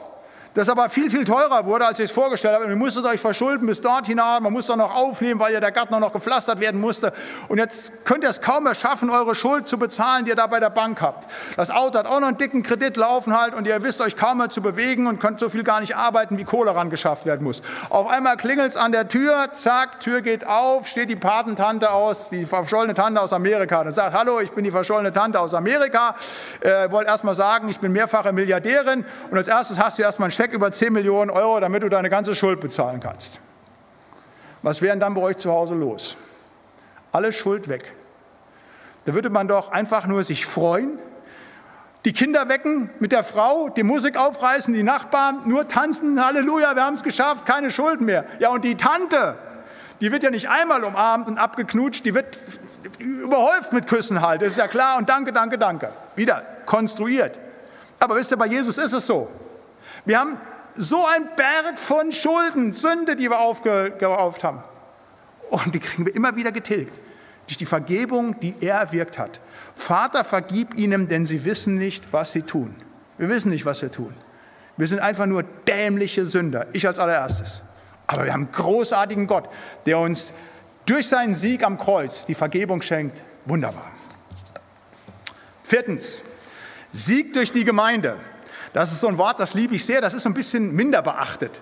[0.55, 2.67] das aber viel, viel teurer wurde, als ich es vorgestellt habe.
[2.67, 5.99] Ihr musstet euch verschulden bis dort hinein, man musste noch aufnehmen, weil ja der Garten
[5.99, 7.13] noch gepflastert werden musste.
[7.49, 10.47] Und jetzt könnt ihr es kaum mehr schaffen, eure Schuld zu bezahlen, die ihr da
[10.47, 11.31] bei der Bank habt.
[11.57, 14.39] Das Auto hat auch noch einen dicken Kredit laufen halt und ihr wisst euch kaum
[14.39, 17.45] mehr zu bewegen und könnt so viel gar nicht arbeiten, wie Kohle ran geschafft werden
[17.45, 17.63] muss.
[17.89, 22.31] Auf einmal klingelt es an der Tür, zack, Tür geht auf, steht die Patentante aus,
[22.31, 26.15] die verschollene Tante aus Amerika und sagt, hallo, ich bin die verschollene Tante aus Amerika,
[26.61, 30.29] äh, wollte erst mal sagen, ich bin mehrfache Milliardärin und als erstes hast du erstmal
[30.29, 33.41] ein Scheck über 10 Millionen Euro, damit du deine ganze Schuld bezahlen kannst.
[34.63, 36.17] Was wäre dann bei euch zu Hause los?
[37.13, 37.93] Alle Schuld weg.
[39.05, 40.99] Da würde man doch einfach nur sich freuen,
[42.07, 46.87] die Kinder wecken mit der Frau, die Musik aufreißen, die Nachbarn nur tanzen, Halleluja, wir
[46.87, 48.25] haben es geschafft, keine Schuld mehr.
[48.39, 49.37] Ja, und die Tante,
[50.01, 52.39] die wird ja nicht einmal umarmt und abgeknutscht, die wird
[52.99, 55.91] überhäuft mit Küssen halt, das ist ja klar und danke, danke, danke.
[56.17, 57.39] Wieder konstruiert.
[57.99, 59.29] Aber wisst ihr, bei Jesus ist es so.
[60.05, 60.39] Wir haben
[60.75, 64.63] so ein Berg von Schulden, Sünde, die wir aufgehauft haben.
[65.51, 67.01] Und die kriegen wir immer wieder getilgt
[67.47, 69.41] durch die Vergebung, die er erwirkt hat.
[69.75, 72.75] Vater, vergib ihnen, denn sie wissen nicht, was sie tun.
[73.19, 74.15] Wir wissen nicht, was wir tun.
[74.77, 77.63] Wir sind einfach nur dämliche Sünder, ich als allererstes.
[78.07, 79.49] Aber wir haben einen großartigen Gott,
[79.85, 80.33] der uns
[80.87, 83.23] durch seinen Sieg am Kreuz die Vergebung schenkt.
[83.47, 83.91] Wunderbar.
[85.65, 86.23] Viertens,
[86.93, 88.17] Sieg durch die Gemeinde.
[88.73, 91.03] Das ist so ein Wort, das liebe ich sehr, das ist so ein bisschen minder
[91.03, 91.61] beachtet.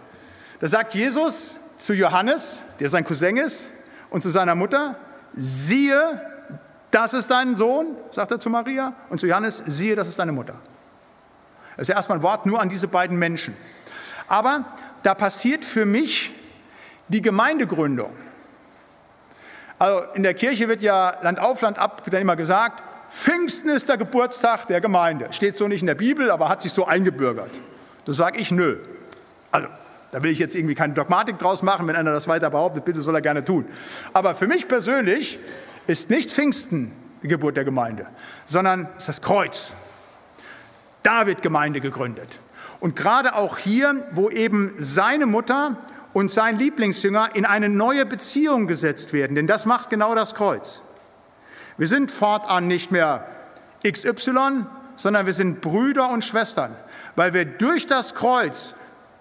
[0.61, 3.68] Da sagt Jesus zu Johannes, der sein Cousin ist,
[4.11, 4.97] und zu seiner Mutter,
[5.35, 6.21] siehe,
[6.90, 10.33] das ist dein Sohn, sagt er zu Maria, und zu Johannes, siehe, das ist deine
[10.33, 10.55] Mutter.
[11.77, 13.57] Das ist erstmal ein Wort nur an diese beiden Menschen.
[14.27, 14.64] Aber
[15.03, 16.33] da passiert für mich
[17.09, 18.11] die Gemeindegründung.
[19.79, 23.88] Also in der Kirche wird ja Land auf, Land ab dann immer gesagt, Pfingsten ist
[23.88, 25.29] der Geburtstag der Gemeinde.
[25.31, 27.51] Steht so nicht in der Bibel, aber hat sich so eingebürgert.
[28.05, 28.79] Da sage ich nö.
[29.51, 29.68] Also,
[30.12, 31.87] da will ich jetzt irgendwie keine Dogmatik draus machen.
[31.87, 33.66] Wenn einer das weiter behauptet, bitte soll er gerne tun.
[34.12, 35.38] Aber für mich persönlich
[35.87, 36.92] ist nicht Pfingsten
[37.23, 38.07] die Geburt der Gemeinde,
[38.47, 39.73] sondern ist das Kreuz.
[41.03, 42.38] Da wird Gemeinde gegründet.
[42.81, 45.77] Und gerade auch hier, wo eben seine Mutter
[46.12, 50.83] und sein Lieblingsjünger in eine neue Beziehung gesetzt werden, denn das macht genau das Kreuz.
[51.79, 53.25] Wir sind fortan nicht mehr
[53.87, 56.75] XY, sondern wir sind Brüder und Schwestern,
[57.14, 58.75] weil wir durch das Kreuz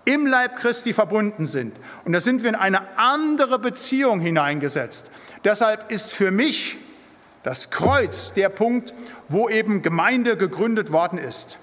[0.05, 1.75] im Leib Christi verbunden sind.
[2.03, 5.11] Und da sind wir in eine andere Beziehung hineingesetzt.
[5.43, 6.77] Deshalb ist für mich
[7.43, 8.93] das Kreuz der Punkt,
[9.29, 11.59] wo eben Gemeinde gegründet worden ist.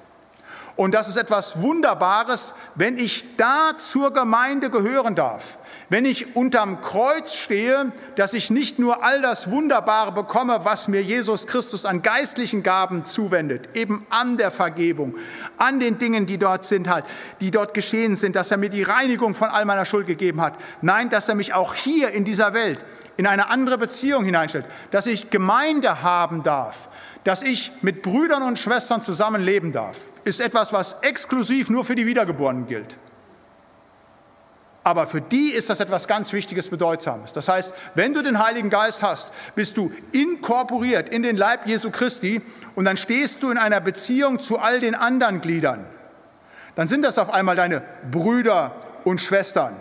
[0.77, 5.59] Und das ist etwas Wunderbares, wenn ich da zur Gemeinde gehören darf
[5.95, 11.01] wenn ich unterm Kreuz stehe, dass ich nicht nur all das Wunderbare bekomme, was mir
[11.01, 15.15] Jesus Christus an geistlichen Gaben zuwendet, eben an der Vergebung,
[15.57, 17.05] an den Dingen, die dort sind, halt,
[17.41, 20.55] die dort geschehen sind, dass er mir die Reinigung von all meiner Schuld gegeben hat.
[20.83, 22.85] Nein, dass er mich auch hier in dieser Welt
[23.17, 26.89] in eine andere Beziehung hineinstellt, dass ich Gemeinde haben darf,
[27.23, 32.05] dass ich mit Brüdern und Schwestern zusammenleben darf, ist etwas, was exklusiv nur für die
[32.05, 32.99] Wiedergeborenen gilt.
[34.85, 37.33] Aber für die ist das etwas ganz Wichtiges, Bedeutsames.
[37.33, 41.91] Das heißt, wenn du den Heiligen Geist hast, bist du inkorporiert in den Leib Jesu
[41.91, 42.43] Christi
[42.75, 45.87] und dann stehst du in einer Beziehung zu all den anderen Gliedern.
[46.75, 48.73] Dann sind das auf einmal deine Brüder
[49.05, 49.75] und Schwestern.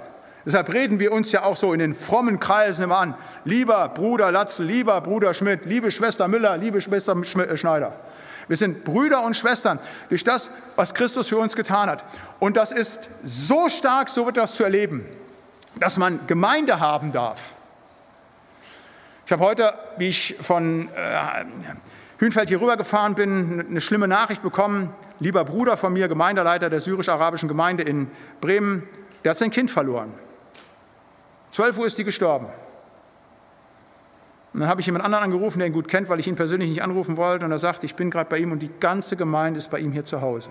[0.46, 3.16] Deshalb reden wir uns ja auch so in den frommen Kreisen immer an.
[3.44, 7.94] Lieber Bruder Latzel, lieber Bruder Schmidt, liebe Schwester Müller, liebe Schwester äh, Schneider.
[8.48, 9.80] Wir sind Brüder und Schwestern
[10.10, 12.04] durch das, was Christus für uns getan hat.
[12.40, 15.06] Und das ist so stark, so wird das zu erleben,
[15.80, 17.52] dass man Gemeinde haben darf.
[19.26, 21.46] Ich habe heute, wie ich von äh,
[22.20, 24.94] Hünfeld hier rübergefahren bin, eine schlimme Nachricht bekommen.
[25.20, 28.84] Lieber Bruder von mir, Gemeindeleiter der syrisch-arabischen Gemeinde in Bremen,
[29.24, 30.14] der hat sein Kind verloren.
[31.52, 32.48] 12 Uhr ist die gestorben.
[34.54, 36.70] Und dann habe ich jemand anderen angerufen, der ihn gut kennt, weil ich ihn persönlich
[36.70, 37.46] nicht anrufen wollte.
[37.46, 39.92] Und er sagt, ich bin gerade bei ihm und die ganze Gemeinde ist bei ihm
[39.92, 40.50] hier zu Hause.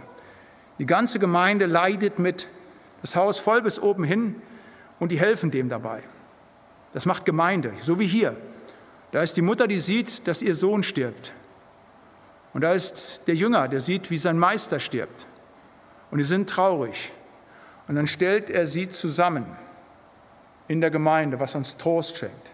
[0.78, 2.48] Die ganze Gemeinde leidet mit,
[3.00, 4.34] das Haus voll bis oben hin
[4.98, 6.02] und die helfen dem dabei.
[6.92, 8.36] Das macht Gemeinde, so wie hier.
[9.12, 11.32] Da ist die Mutter, die sieht, dass ihr Sohn stirbt.
[12.54, 15.26] Und da ist der Jünger, der sieht, wie sein Meister stirbt.
[16.10, 17.12] Und die sind traurig.
[17.88, 19.46] Und dann stellt er sie zusammen
[20.68, 22.52] in der Gemeinde, was uns Trost schenkt.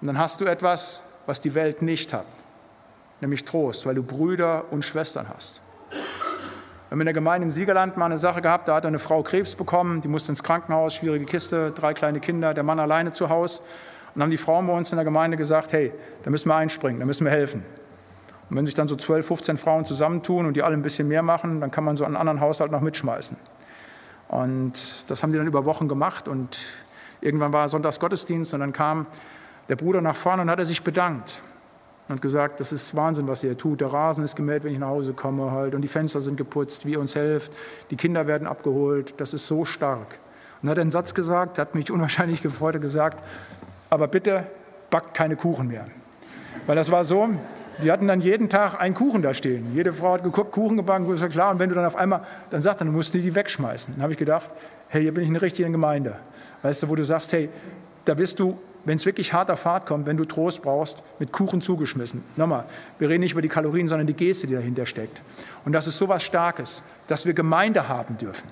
[0.00, 2.26] Und dann hast du etwas, was die Welt nicht hat,
[3.20, 5.60] nämlich Trost, weil du Brüder und Schwestern hast.
[5.90, 9.22] Wir haben in der Gemeinde im Siegerland mal eine Sache gehabt, da hat eine Frau
[9.22, 13.28] Krebs bekommen, die musste ins Krankenhaus, schwierige Kiste, drei kleine Kinder, der Mann alleine zu
[13.28, 13.60] Hause.
[14.14, 15.92] Und haben die Frauen bei uns in der Gemeinde gesagt, hey,
[16.24, 17.62] da müssen wir einspringen, da müssen wir helfen.
[18.48, 21.22] Und wenn sich dann so 12, 15 Frauen zusammentun und die alle ein bisschen mehr
[21.22, 23.36] machen, dann kann man so einen anderen Haushalt noch mitschmeißen.
[24.26, 26.60] Und das haben die dann über Wochen gemacht und
[27.20, 29.06] irgendwann war Sonntags Gottesdienst und dann kam
[29.70, 31.40] der Bruder nach vorne und hat er sich bedankt
[32.08, 33.80] und gesagt, das ist Wahnsinn, was ihr tut.
[33.80, 36.84] Der Rasen ist gemäht, wenn ich nach Hause komme halt und die Fenster sind geputzt,
[36.84, 37.52] wie ihr uns helft,
[37.90, 40.18] die Kinder werden abgeholt, das ist so stark.
[40.60, 43.22] Und dann hat einen Satz gesagt, hat mich unwahrscheinlich gefreut und gesagt,
[43.90, 44.44] aber bitte
[44.90, 45.84] backt keine Kuchen mehr.
[46.66, 47.28] Weil das war so,
[47.80, 49.72] die hatten dann jeden Tag einen Kuchen da stehen.
[49.72, 51.52] Jede Frau hat geguckt, Kuchen gebacken, ist ja klar.
[51.52, 53.94] Und wenn du dann auf einmal, dann sagt du musst die wegschmeißen.
[53.94, 54.50] Dann habe ich gedacht,
[54.88, 56.16] hey, hier bin ich in der richtigen Gemeinde.
[56.62, 57.48] Weißt du, wo du sagst, hey,
[58.04, 61.32] da bist du, wenn es wirklich hart auf hart kommt, wenn du Trost brauchst, mit
[61.32, 62.24] Kuchen zugeschmissen.
[62.36, 62.64] Nochmal,
[62.98, 65.22] wir reden nicht über die Kalorien, sondern die Geste, die dahinter steckt.
[65.64, 68.48] Und das ist so was Starkes, dass wir Gemeinde haben dürfen.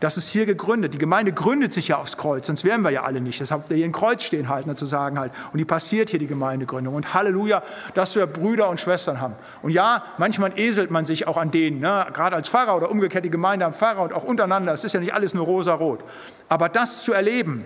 [0.00, 0.92] Das ist hier gegründet.
[0.92, 3.40] Die Gemeinde gründet sich ja aufs Kreuz, sonst wären wir ja alle nicht.
[3.40, 5.32] Deshalb hier ein Kreuz stehen halten, zu sagen halt.
[5.52, 6.94] Und die passiert hier die Gemeindegründung.
[6.94, 7.62] Und Halleluja,
[7.94, 9.34] dass wir Brüder und Schwestern haben.
[9.62, 12.06] Und ja, manchmal eselt man sich auch an denen, ne?
[12.12, 14.72] gerade als Pfarrer oder umgekehrt die Gemeinde am Pfarrer und auch untereinander.
[14.72, 16.00] Es ist ja nicht alles nur rosa-rot.
[16.48, 17.64] Aber das zu erleben,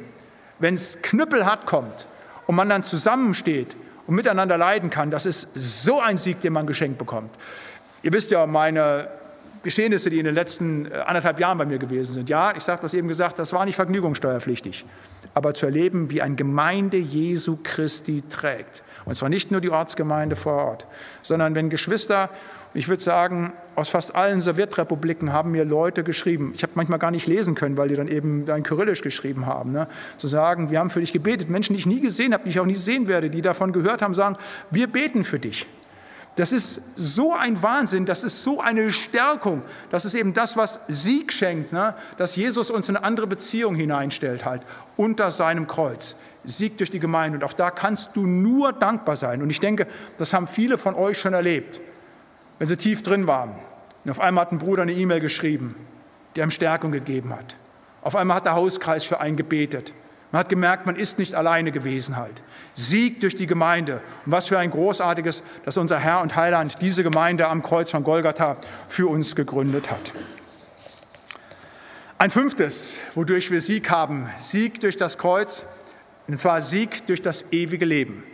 [0.60, 2.06] wenn es knüppelhart kommt
[2.46, 3.74] und man dann zusammensteht
[4.06, 7.30] und miteinander leiden kann, das ist so ein Sieg, den man geschenkt bekommt.
[8.02, 9.08] Ihr wisst ja, meine
[9.62, 12.28] Geschehnisse, die in den letzten äh, anderthalb Jahren bei mir gewesen sind.
[12.28, 14.84] Ja, ich sage das eben gesagt, das war nicht vergnügungssteuerpflichtig.
[15.34, 18.82] Aber zu erleben, wie ein Gemeinde Jesu Christi trägt.
[19.04, 20.86] Und zwar nicht nur die Ortsgemeinde vor Ort,
[21.22, 22.30] sondern wenn Geschwister,
[22.74, 26.52] ich würde sagen, aus fast allen Sowjetrepubliken haben mir Leute geschrieben.
[26.54, 29.72] Ich habe manchmal gar nicht lesen können, weil die dann eben ein Kyrillisch geschrieben haben.
[29.72, 29.88] Ne?
[30.18, 31.48] Zu sagen, wir haben für dich gebetet.
[31.50, 34.02] Menschen, die ich nie gesehen habe, die ich auch nie sehen werde, die davon gehört
[34.02, 34.36] haben, sagen,
[34.70, 35.66] wir beten für dich.
[36.40, 39.60] Das ist so ein Wahnsinn, das ist so eine Stärkung.
[39.90, 41.94] Das ist eben das, was Sieg schenkt, ne?
[42.16, 44.62] dass Jesus uns in eine andere Beziehung hineinstellt, halt
[44.96, 46.16] unter seinem Kreuz.
[46.44, 47.36] Sieg durch die Gemeinde.
[47.36, 49.42] Und auch da kannst du nur dankbar sein.
[49.42, 51.78] Und ich denke, das haben viele von euch schon erlebt,
[52.58, 53.54] wenn sie tief drin waren.
[54.06, 55.76] Und auf einmal hat ein Bruder eine E-Mail geschrieben,
[56.36, 57.54] der ihm Stärkung gegeben hat.
[58.00, 59.92] Auf einmal hat der Hauskreis für einen gebetet.
[60.32, 62.40] Man hat gemerkt, man ist nicht alleine gewesen halt.
[62.80, 64.00] Sieg durch die Gemeinde.
[64.26, 68.02] Und was für ein großartiges, dass unser Herr und Heiland diese Gemeinde am Kreuz von
[68.02, 68.56] Golgatha
[68.88, 70.12] für uns gegründet hat.
[72.18, 75.64] Ein fünftes, wodurch wir Sieg haben, Sieg durch das Kreuz,
[76.28, 78.24] und zwar Sieg durch das ewige Leben.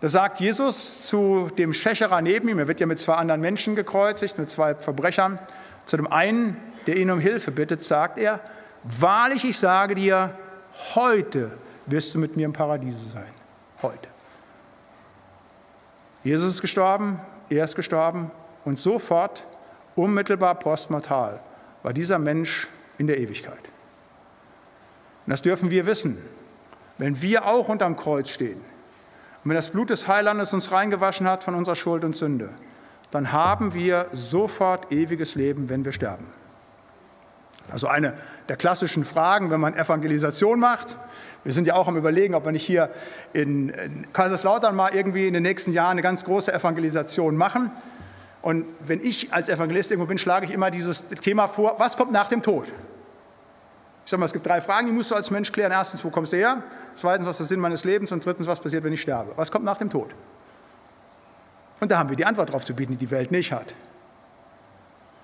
[0.00, 3.76] Da sagt Jesus zu dem Schächerer neben ihm, er wird ja mit zwei anderen Menschen
[3.76, 5.38] gekreuzigt, mit zwei Verbrechern,
[5.84, 6.56] zu dem einen,
[6.86, 8.40] der ihn um Hilfe bittet, sagt er,
[8.82, 10.36] wahrlich, ich sage dir,
[10.94, 11.52] heute
[11.86, 13.41] wirst du mit mir im Paradiese sein.
[13.82, 14.08] Heute.
[16.24, 18.30] Jesus ist gestorben, er ist gestorben
[18.64, 19.44] und sofort,
[19.96, 21.40] unmittelbar postmortal,
[21.82, 22.68] war dieser Mensch
[22.98, 23.58] in der Ewigkeit.
[25.26, 26.16] Und das dürfen wir wissen,
[26.98, 28.60] wenn wir auch unterm Kreuz stehen
[29.42, 32.50] und wenn das Blut des Heilandes uns reingewaschen hat von unserer Schuld und Sünde,
[33.10, 36.26] dann haben wir sofort ewiges Leben, wenn wir sterben.
[37.70, 38.14] Also eine
[38.48, 40.96] der klassischen Fragen, wenn man Evangelisation macht.
[41.44, 42.90] Wir sind ja auch am Überlegen, ob wir nicht hier
[43.32, 43.72] in,
[44.12, 47.70] Kaiserslautern mal irgendwie in den nächsten Jahren eine ganz große Evangelisation machen.
[48.42, 52.12] Und wenn ich als Evangelist irgendwo bin, schlage ich immer dieses Thema vor, was kommt
[52.12, 52.66] nach dem Tod?
[54.04, 55.70] Ich sage mal, es gibt drei Fragen, die musst du als Mensch klären.
[55.70, 56.62] Erstens, wo kommst du her?
[56.94, 58.10] Zweitens, was ist der Sinn meines Lebens?
[58.10, 59.32] Und drittens, was passiert, wenn ich sterbe?
[59.36, 60.10] Was kommt nach dem Tod?
[61.80, 63.74] Und da haben wir die Antwort darauf zu bieten, die die Welt nicht hat.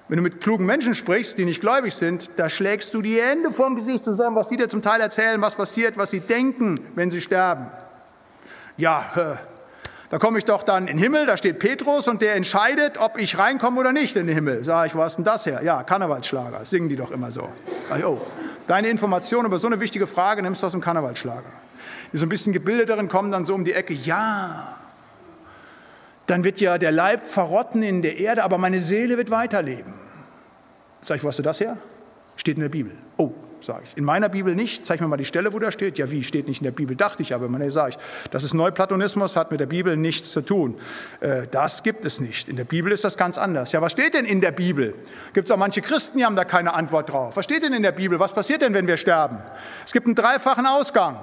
[0.09, 3.51] Wenn du mit klugen Menschen sprichst, die nicht gläubig sind, da schlägst du die Hände
[3.51, 7.11] vorm Gesicht zusammen, was die dir zum Teil erzählen, was passiert, was sie denken, wenn
[7.11, 7.67] sie sterben.
[8.79, 9.39] Ja,
[10.09, 13.19] da komme ich doch dann in den Himmel, da steht Petrus und der entscheidet, ob
[13.19, 14.65] ich reinkomme oder nicht in den Himmel.
[14.65, 15.61] Sag ich, wo hast denn das her?
[15.63, 17.47] Ja, Karnevalsschlager, singen die doch immer so.
[18.03, 18.19] oh,
[18.67, 21.53] deine Information über so eine wichtige Frage nimmst du aus dem Karnevalsschlager.
[22.15, 24.78] Die so ein bisschen gebildeteren kommen dann so um die Ecke, ja,
[26.29, 29.95] dann wird ja der Leib verrotten in der Erde, aber meine Seele wird weiterleben.
[31.01, 31.79] Sag ich, wo hast du das her?
[32.37, 32.93] Steht in der Bibel.
[33.17, 33.97] Oh, sage ich.
[33.97, 34.85] In meiner Bibel nicht.
[34.85, 35.97] Zeig mir mal die Stelle, wo da steht.
[35.97, 36.23] Ja, wie?
[36.23, 36.97] Steht nicht in der Bibel.
[36.97, 37.49] Dachte ich aber.
[37.49, 38.31] Nee, sage ich.
[38.31, 40.77] Das ist Neuplatonismus, hat mit der Bibel nichts zu tun.
[41.21, 42.49] Äh, das gibt es nicht.
[42.49, 43.73] In der Bibel ist das ganz anders.
[43.73, 44.95] Ja, was steht denn in der Bibel?
[45.33, 47.37] Gibt es auch manche Christen, die haben da keine Antwort drauf.
[47.37, 48.21] Was steht denn in der Bibel?
[48.21, 49.39] Was passiert denn, wenn wir sterben?
[49.85, 51.19] Es gibt einen dreifachen Ausgang.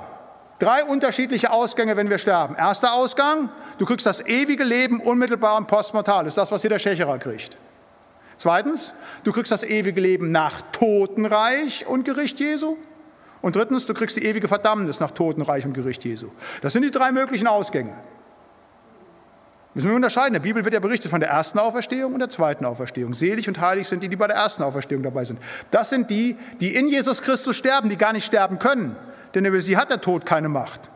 [0.59, 2.55] Drei unterschiedliche Ausgänge, wenn wir sterben.
[2.55, 6.23] Erster Ausgang, du kriegst das ewige Leben unmittelbar und postmortal.
[6.23, 7.57] Das ist das, was hier der Schächerer kriegt.
[8.37, 8.93] Zweitens,
[9.23, 12.77] du kriegst das ewige Leben nach Totenreich und Gericht Jesu.
[13.41, 16.29] Und drittens, du kriegst die ewige Verdammnis nach Totenreich und Gericht Jesu.
[16.61, 17.93] Das sind die drei möglichen Ausgänge.
[19.73, 20.29] Müssen wir unterscheiden.
[20.29, 23.13] In der Bibel wird ja berichtet von der ersten Auferstehung und der zweiten Auferstehung.
[23.13, 25.37] Selig und heilig sind die, die bei der ersten Auferstehung dabei sind.
[25.69, 28.95] Das sind die, die in Jesus Christus sterben, die gar nicht sterben können
[29.35, 30.89] denn über sie hat der Tod keine Macht.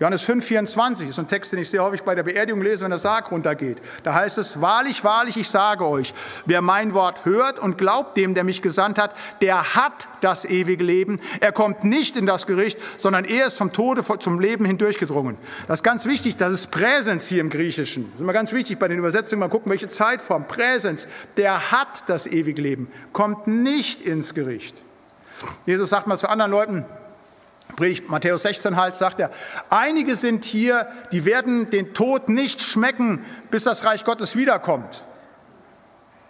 [0.00, 2.90] Johannes 5, 24 ist ein Text, den ich sehr häufig bei der Beerdigung lese, wenn
[2.90, 3.78] der Sarg runtergeht.
[4.04, 6.14] Da heißt es, wahrlich, wahrlich, ich sage euch,
[6.46, 10.84] wer mein Wort hört und glaubt dem, der mich gesandt hat, der hat das ewige
[10.84, 11.20] Leben.
[11.40, 15.36] Er kommt nicht in das Gericht, sondern er ist vom Tode zum Leben hindurchgedrungen.
[15.66, 18.04] Das ist ganz wichtig, das ist Präsens hier im Griechischen.
[18.04, 20.46] Das ist immer ganz wichtig bei den Übersetzungen, mal gucken, welche Zeitform.
[20.46, 24.80] Präsens, der hat das ewige Leben, kommt nicht ins Gericht.
[25.66, 26.86] Jesus sagt mal zu anderen Leuten,
[27.76, 29.30] Predigt Matthäus 16 halt, sagt er,
[29.70, 35.04] einige sind hier, die werden den Tod nicht schmecken, bis das Reich Gottes wiederkommt.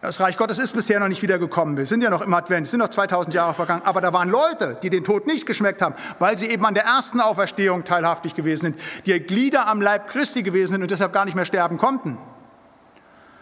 [0.00, 1.76] Das Reich Gottes ist bisher noch nicht wiedergekommen.
[1.76, 3.82] Wir sind ja noch im Advent, es sind noch 2000 Jahre vergangen.
[3.84, 6.84] Aber da waren Leute, die den Tod nicht geschmeckt haben, weil sie eben an der
[6.84, 11.24] ersten Auferstehung teilhaftig gewesen sind, die Glieder am Leib Christi gewesen sind und deshalb gar
[11.24, 12.16] nicht mehr sterben konnten.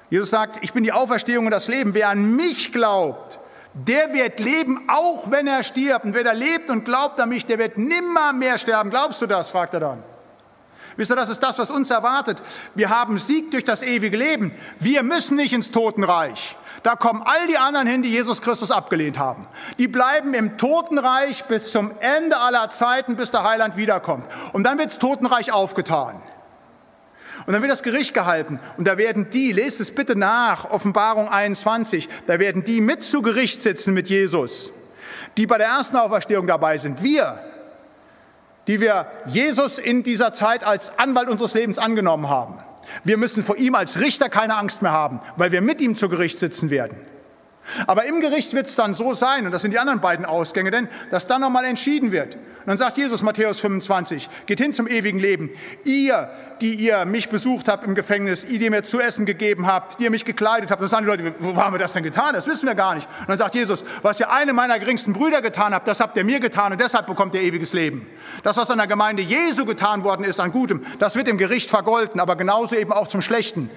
[0.09, 1.93] Jesus sagt, ich bin die Auferstehung und das Leben.
[1.93, 3.39] Wer an mich glaubt,
[3.85, 6.07] der wird leben, auch wenn er stirbt.
[6.07, 8.91] Und wer da lebt und glaubt an mich, der wird nimmer mehr sterben.
[8.91, 9.51] Glaubst du das?
[9.51, 10.03] fragt er dann.
[10.97, 12.43] Wisst ihr, das ist das, was uns erwartet.
[12.75, 14.55] Wir haben Sieg durch das ewige Leben.
[14.81, 16.57] Wir müssen nicht ins Totenreich.
[16.83, 19.47] Da kommen all die anderen hin, die Jesus Christus abgelehnt haben.
[19.77, 24.27] Die bleiben im Totenreich bis zum Ende aller Zeiten, bis der Heiland wiederkommt.
[24.55, 26.23] Und dann wird das Totenreich aufgetan.
[27.47, 28.59] Und dann wird das Gericht gehalten.
[28.77, 33.23] Und da werden die, lest es bitte nach, Offenbarung 21, da werden die mit zu
[33.23, 34.73] Gericht sitzen mit Jesus,
[35.37, 37.03] die bei der ersten Auferstehung dabei sind.
[37.03, 37.39] Wir,
[38.67, 42.59] die wir Jesus in dieser Zeit als Anwalt unseres Lebens angenommen haben.
[43.05, 46.09] Wir müssen vor ihm als Richter keine Angst mehr haben, weil wir mit ihm zu
[46.09, 46.99] Gericht sitzen werden.
[47.87, 50.71] Aber im Gericht wird es dann so sein, und das sind die anderen beiden Ausgänge,
[50.71, 52.37] denn dass dann nochmal entschieden wird.
[52.67, 55.51] Und dann sagt Jesus, Matthäus 25, geht hin zum ewigen Leben.
[55.85, 56.29] Ihr,
[56.61, 60.03] die ihr mich besucht habt im Gefängnis, ihr, die mir zu essen gegeben habt, die
[60.03, 60.83] ihr mich gekleidet habt.
[60.83, 62.35] Dann sagen die Leute, wo haben wir das denn getan?
[62.35, 63.07] Das wissen wir gar nicht.
[63.21, 66.25] Und dann sagt Jesus, was ihr einem meiner geringsten Brüder getan habt, das habt ihr
[66.25, 68.05] mir getan und deshalb bekommt ihr ewiges Leben.
[68.43, 71.71] Das, was an der Gemeinde Jesu getan worden ist an Gutem, das wird im Gericht
[71.71, 73.71] vergolten, aber genauso eben auch zum Schlechten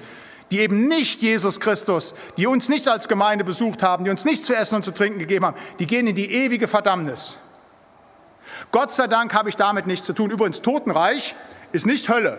[0.51, 4.45] die eben nicht Jesus Christus, die uns nicht als Gemeinde besucht haben, die uns nichts
[4.45, 7.37] zu essen und zu trinken gegeben haben, die gehen in die ewige Verdammnis.
[8.71, 10.31] Gott sei Dank habe ich damit nichts zu tun.
[10.31, 11.35] Übrigens, Totenreich
[11.71, 12.37] ist nicht Hölle.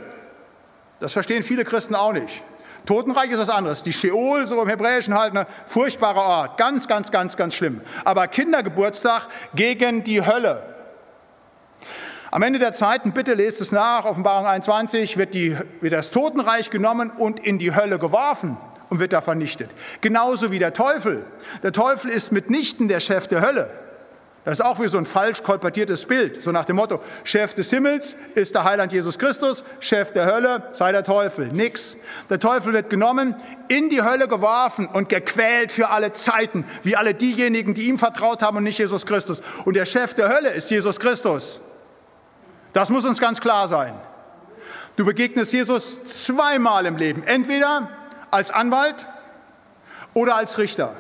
[1.01, 2.43] Das verstehen viele Christen auch nicht.
[2.87, 3.83] Totenreich ist was anderes.
[3.83, 6.59] Die Sheol, so im Hebräischen halt, eine furchtbare Ort.
[6.59, 7.81] Ganz, ganz, ganz, ganz schlimm.
[8.05, 10.63] Aber Kindergeburtstag gegen die Hölle.
[12.31, 16.71] Am Ende der Zeiten, bitte lest es nach, Offenbarung 21, wird, die, wird das Totenreich
[16.71, 18.57] genommen und in die Hölle geworfen
[18.89, 19.71] und wird da vernichtet.
[20.01, 21.25] Genauso wie der Teufel.
[21.63, 23.71] Der Teufel ist mitnichten der Chef der Hölle.
[24.45, 27.69] Das ist auch wie so ein falsch kolportiertes Bild, so nach dem Motto, Chef des
[27.69, 31.49] Himmels ist der Heiland Jesus Christus, Chef der Hölle sei der Teufel.
[31.49, 31.99] Nix.
[32.31, 33.35] Der Teufel wird genommen,
[33.69, 38.41] in die Hölle geworfen und gequält für alle Zeiten, wie alle diejenigen, die ihm vertraut
[38.41, 39.43] haben und nicht Jesus Christus.
[39.67, 41.61] Und der Chef der Hölle ist Jesus Christus.
[42.73, 43.93] Das muss uns ganz klar sein.
[44.97, 47.91] Du begegnest Jesus zweimal im Leben, entweder
[48.31, 49.07] als Anwalt
[50.15, 50.95] oder als Richter.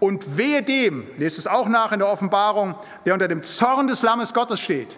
[0.00, 2.74] Und wehe dem, lest es auch nach in der Offenbarung,
[3.04, 4.96] der unter dem Zorn des Lammes Gottes steht.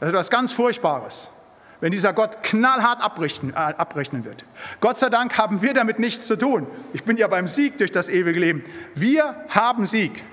[0.00, 1.28] Das ist etwas ganz Furchtbares,
[1.80, 4.44] wenn dieser Gott knallhart abrechnen, äh, abrechnen wird.
[4.80, 6.66] Gott sei Dank haben wir damit nichts zu tun.
[6.92, 8.64] Ich bin ja beim Sieg durch das ewige Leben.
[8.94, 10.24] Wir haben Sieg.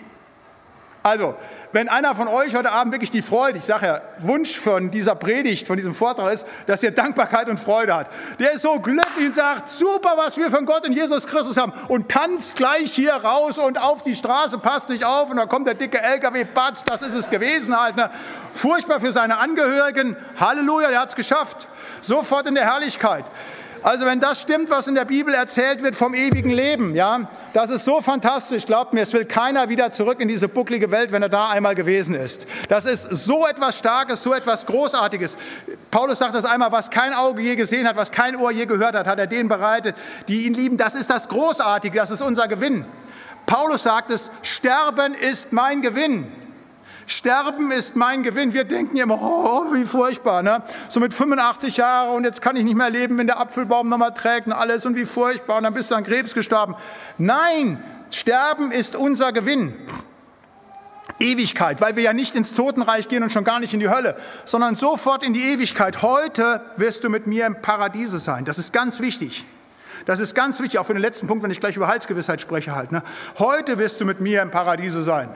[1.03, 1.35] Also,
[1.71, 5.15] wenn einer von euch heute Abend wirklich die Freude, ich sage ja, Wunsch von dieser
[5.15, 8.07] Predigt, von diesem Vortrag ist, dass er Dankbarkeit und Freude hat.
[8.39, 11.71] Der ist so glücklich und sagt, super, was wir von Gott und Jesus Christus haben
[11.87, 15.67] und tanzt gleich hier raus und auf die Straße, passt nicht auf und dann kommt
[15.67, 17.95] der dicke LKW, batz, das ist es gewesen halt.
[17.95, 18.09] Ne?
[18.53, 20.17] Furchtbar für seine Angehörigen.
[20.39, 21.67] Halleluja, der hat es geschafft.
[22.01, 23.25] Sofort in der Herrlichkeit.
[23.81, 27.69] Also wenn das stimmt, was in der Bibel erzählt wird vom ewigen Leben, ja, das
[27.69, 28.65] ist so fantastisch.
[28.65, 31.75] Glaubt mir, es will keiner wieder zurück in diese bucklige Welt, wenn er da einmal
[31.75, 32.45] gewesen ist.
[32.67, 35.37] Das ist so etwas Starkes, so etwas Großartiges.
[35.91, 38.95] Paulus sagt das einmal, was kein Auge je gesehen hat, was kein Ohr je gehört
[38.95, 39.95] hat, hat er denen bereitet,
[40.27, 40.77] die ihn lieben.
[40.77, 42.85] Das ist das Großartige, das ist unser Gewinn.
[43.45, 46.27] Paulus sagt es, Sterben ist mein Gewinn.
[47.11, 48.53] Sterben ist mein Gewinn.
[48.53, 50.43] Wir denken immer, oh, wie furchtbar.
[50.43, 50.61] Ne?
[50.87, 54.13] So mit 85 Jahren und jetzt kann ich nicht mehr leben, wenn der Apfelbaum nochmal
[54.13, 56.75] trägt und alles und wie furchtbar und dann bist du an Krebs gestorben.
[57.17, 59.73] Nein, Sterben ist unser Gewinn.
[61.19, 64.15] Ewigkeit, weil wir ja nicht ins Totenreich gehen und schon gar nicht in die Hölle,
[64.45, 66.01] sondern sofort in die Ewigkeit.
[66.01, 68.45] Heute wirst du mit mir im Paradiese sein.
[68.45, 69.45] Das ist ganz wichtig.
[70.05, 72.73] Das ist ganz wichtig, auch für den letzten Punkt, wenn ich gleich über Heilsgewissheit spreche
[72.73, 72.91] halt.
[72.91, 73.03] Ne?
[73.37, 75.29] Heute wirst du mit mir im Paradiese sein.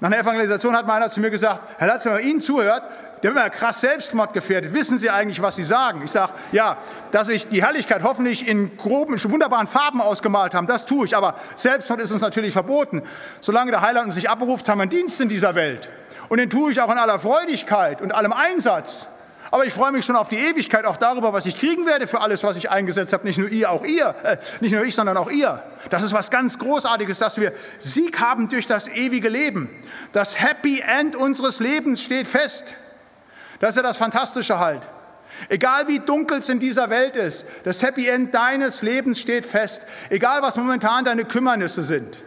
[0.00, 2.82] Nach einer Evangelisation hat mal einer zu mir gesagt, Herr Latz, wenn man Ihnen zuhört,
[3.22, 4.74] der wird ja krass selbstmordgefährdet.
[4.74, 6.02] Wissen Sie eigentlich, was Sie sagen?
[6.04, 6.76] Ich sage, ja,
[7.12, 11.16] dass ich die Herrlichkeit hoffentlich in groben, wunderbaren Farben ausgemalt habe, das tue ich.
[11.16, 13.02] Aber Selbstmord ist uns natürlich verboten.
[13.40, 15.88] Solange der Heiland uns nicht abberuft, haben wir einen Dienst in dieser Welt.
[16.28, 19.06] Und den tue ich auch in aller Freudigkeit und allem Einsatz.
[19.50, 22.20] Aber ich freue mich schon auf die Ewigkeit, auch darüber, was ich kriegen werde für
[22.20, 23.26] alles, was ich eingesetzt habe.
[23.26, 24.14] Nicht nur ihr, auch ihr.
[24.22, 25.62] Äh, nicht nur ich, sondern auch ihr.
[25.90, 29.68] Das ist was ganz Großartiges, dass wir Sieg haben durch das ewige Leben.
[30.12, 32.74] Das Happy End unseres Lebens steht fest.
[33.60, 34.88] Das ist ja das Fantastische halt.
[35.48, 39.82] Egal wie dunkel es in dieser Welt ist, das Happy End deines Lebens steht fest.
[40.08, 42.18] Egal was momentan deine Kümmernisse sind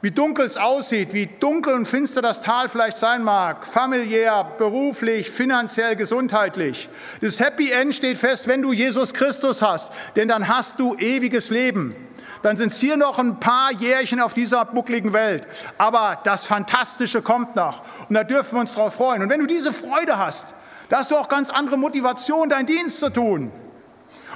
[0.00, 5.30] wie dunkel es aussieht, wie dunkel und finster das Tal vielleicht sein mag, familiär, beruflich,
[5.30, 6.88] finanziell, gesundheitlich.
[7.20, 11.50] Das Happy End steht fest, wenn du Jesus Christus hast, denn dann hast du ewiges
[11.50, 11.96] Leben.
[12.42, 15.44] Dann sind es hier noch ein paar Jährchen auf dieser buckligen Welt.
[15.76, 17.82] Aber das Fantastische kommt noch.
[18.08, 19.22] Und da dürfen wir uns darauf freuen.
[19.22, 20.54] Und wenn du diese Freude hast,
[20.88, 23.50] da hast du auch ganz andere Motivation, deinen Dienst zu tun.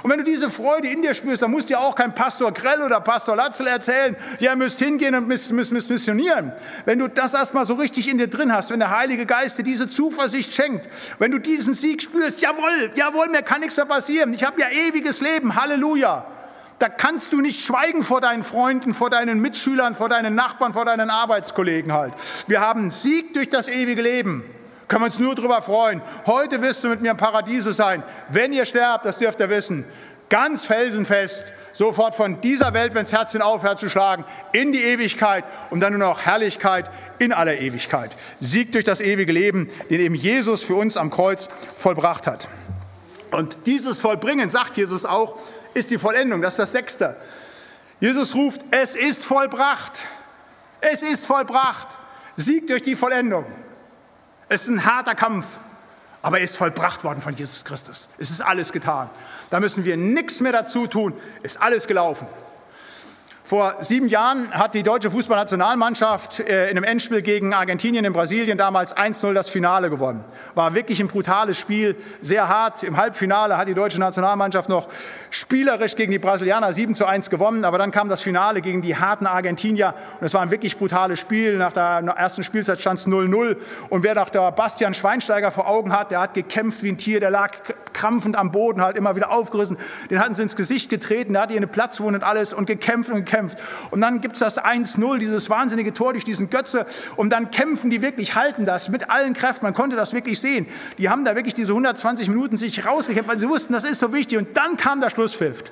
[0.03, 2.81] Und wenn du diese Freude in dir spürst, dann musst dir auch kein Pastor Grell
[2.81, 6.51] oder Pastor Latzel erzählen, ja, ihr müsst hingehen und müsst, müsst, müsst missionieren.
[6.83, 9.63] Wenn du das erstmal so richtig in dir drin hast, wenn der Heilige Geist dir
[9.63, 10.89] diese Zuversicht schenkt,
[11.19, 14.33] wenn du diesen Sieg spürst, jawohl, jawohl, mir kann nichts mehr passieren.
[14.33, 16.25] Ich habe ja ewiges Leben, Halleluja.
[16.79, 20.83] Da kannst du nicht schweigen vor deinen Freunden, vor deinen Mitschülern, vor deinen Nachbarn, vor
[20.83, 22.13] deinen Arbeitskollegen halt.
[22.47, 24.43] Wir haben Sieg durch das ewige Leben.
[24.87, 26.01] Können wir uns nur darüber freuen.
[26.25, 28.03] Heute wirst du mit mir im Paradiese sein.
[28.29, 29.85] Wenn ihr sterbt, das dürft ihr wissen,
[30.29, 35.43] ganz felsenfest, sofort von dieser Welt, wenn das Herzchen aufhört zu schlagen, in die Ewigkeit
[35.69, 38.15] und dann nur noch Herrlichkeit in aller Ewigkeit.
[38.39, 42.47] Sieg durch das ewige Leben, den eben Jesus für uns am Kreuz vollbracht hat.
[43.31, 45.37] Und dieses Vollbringen, sagt Jesus auch,
[45.73, 46.41] ist die Vollendung.
[46.41, 47.15] Das ist das Sechste.
[47.99, 50.03] Jesus ruft, es ist vollbracht.
[50.81, 51.97] Es ist vollbracht.
[52.35, 53.45] Sieg durch die Vollendung.
[54.53, 55.57] Es ist ein harter Kampf,
[56.21, 58.07] aber er ist vollbracht worden von Jesus Christus.
[58.19, 59.09] Es ist alles getan.
[59.49, 61.15] Da müssen wir nichts mehr dazu tun.
[61.41, 62.27] Ist alles gelaufen.
[63.53, 68.57] Vor sieben Jahren hat die deutsche Fußballnationalmannschaft äh, in einem Endspiel gegen Argentinien in Brasilien
[68.57, 70.23] damals 1-0 das Finale gewonnen.
[70.55, 72.81] War wirklich ein brutales Spiel, sehr hart.
[72.81, 74.87] Im Halbfinale hat die deutsche Nationalmannschaft noch
[75.29, 78.95] spielerisch gegen die Brasilianer 7 zu 1 gewonnen, aber dann kam das Finale gegen die
[78.95, 81.55] harten Argentinier und es war ein wirklich brutales Spiel.
[81.59, 83.57] Nach der ersten Spielzeit stand es 0-0
[83.89, 87.19] und wer doch der Bastian Schweinsteiger vor Augen hat, der hat gekämpft wie ein Tier,
[87.19, 87.51] der lag
[87.93, 89.77] krampfend am Boden, halt immer wieder aufgerissen.
[90.09, 93.17] Den hatten sie ins Gesicht getreten, der hatte eine Platzwunde und alles und gekämpft und
[93.17, 93.57] gekämpft gekämpft.
[93.91, 96.85] Und dann gibt es das 1-0, dieses wahnsinnige Tor durch diesen Götze.
[97.15, 99.65] Und dann kämpfen die wirklich, halten das mit allen Kräften.
[99.65, 100.67] Man konnte das wirklich sehen.
[100.97, 104.13] Die haben da wirklich diese 120 Minuten sich rausgekämpft, weil sie wussten, das ist so
[104.13, 104.37] wichtig.
[104.37, 105.63] Und dann kam der Schlusspfiff.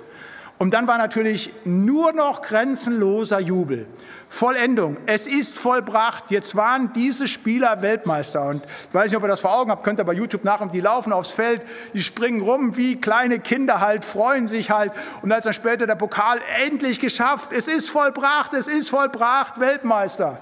[0.58, 3.88] Und dann war natürlich nur noch grenzenloser Jubel.
[4.34, 4.96] Vollendung.
[5.08, 6.32] Es ist vollbracht.
[6.32, 8.46] Jetzt waren diese Spieler Weltmeister.
[8.46, 10.62] Und ich weiß nicht, ob ihr das vor Augen habt, könnt ihr bei YouTube nach
[10.62, 11.64] und die laufen aufs Feld,
[11.94, 14.94] die springen rum wie kleine Kinder halt, freuen sich halt.
[15.22, 20.40] Und als dann später der Pokal endlich geschafft, es ist vollbracht, es ist vollbracht, Weltmeister.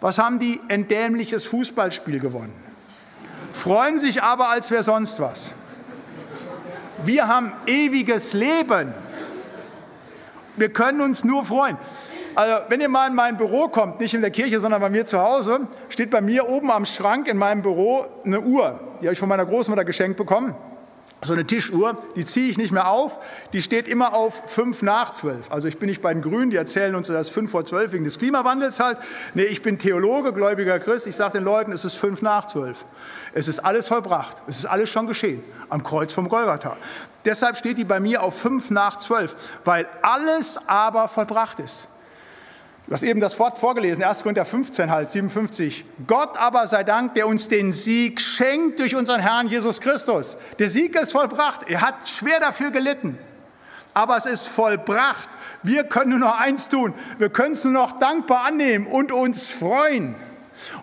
[0.00, 0.60] Was haben die?
[0.68, 2.52] Ein dämliches Fußballspiel gewonnen.
[3.52, 5.54] Freuen sich aber, als wäre sonst was.
[7.04, 8.92] Wir haben ewiges Leben.
[10.56, 11.78] Wir können uns nur freuen.
[12.34, 15.04] Also, wenn ihr mal in mein Büro kommt, nicht in der Kirche, sondern bei mir
[15.04, 18.80] zu Hause, steht bei mir oben am Schrank in meinem Büro eine Uhr.
[19.00, 20.54] Die habe ich von meiner Großmutter geschenkt bekommen.
[21.22, 23.18] So eine Tischuhr, die ziehe ich nicht mehr auf,
[23.52, 25.52] die steht immer auf fünf nach zwölf.
[25.52, 28.04] Also ich bin nicht bei den Grünen, die erzählen uns das fünf vor zwölf wegen
[28.04, 28.96] des Klimawandels halt.
[29.34, 31.06] Nee, ich bin Theologe, gläubiger Christ.
[31.06, 32.86] Ich sage den Leuten, es ist fünf nach zwölf.
[33.34, 34.38] Es ist alles vollbracht.
[34.46, 36.78] Es ist alles schon geschehen am Kreuz vom Golgatha.
[37.26, 41.86] Deshalb steht die bei mir auf fünf nach zwölf, weil alles aber vollbracht ist.
[42.86, 44.22] Du hast eben das Wort vorgelesen, 1.
[44.22, 45.84] Korinther 15, halt, 57.
[46.06, 50.36] Gott aber sei Dank, der uns den Sieg schenkt durch unseren Herrn Jesus Christus.
[50.58, 51.68] Der Sieg ist vollbracht.
[51.68, 53.18] Er hat schwer dafür gelitten.
[53.94, 55.28] Aber es ist vollbracht.
[55.62, 56.94] Wir können nur noch eins tun.
[57.18, 60.14] Wir können es nur noch dankbar annehmen und uns freuen.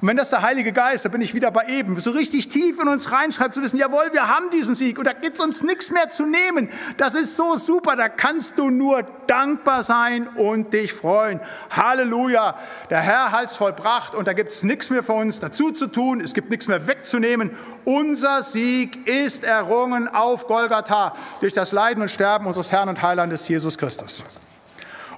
[0.01, 2.79] Und wenn das der Heilige Geist, da bin ich wieder bei eben, so richtig tief
[2.79, 5.63] in uns reinschreibt, zu wissen, jawohl, wir haben diesen Sieg und da gibt es uns
[5.63, 6.69] nichts mehr zu nehmen.
[6.97, 11.39] Das ist so super, da kannst du nur dankbar sein und dich freuen.
[11.69, 12.55] Halleluja,
[12.89, 15.87] der Herr hat es vollbracht und da gibt es nichts mehr für uns dazu zu
[15.87, 17.51] tun, es gibt nichts mehr wegzunehmen.
[17.85, 23.47] Unser Sieg ist errungen auf Golgatha durch das Leiden und Sterben unseres Herrn und Heilandes
[23.47, 24.23] Jesus Christus.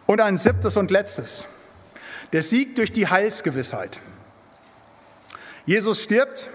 [0.06, 1.46] Und ein siebtes und letztes,
[2.34, 4.00] der Sieg durch die Heilsgewissheit.
[5.70, 6.50] Jesus stirbt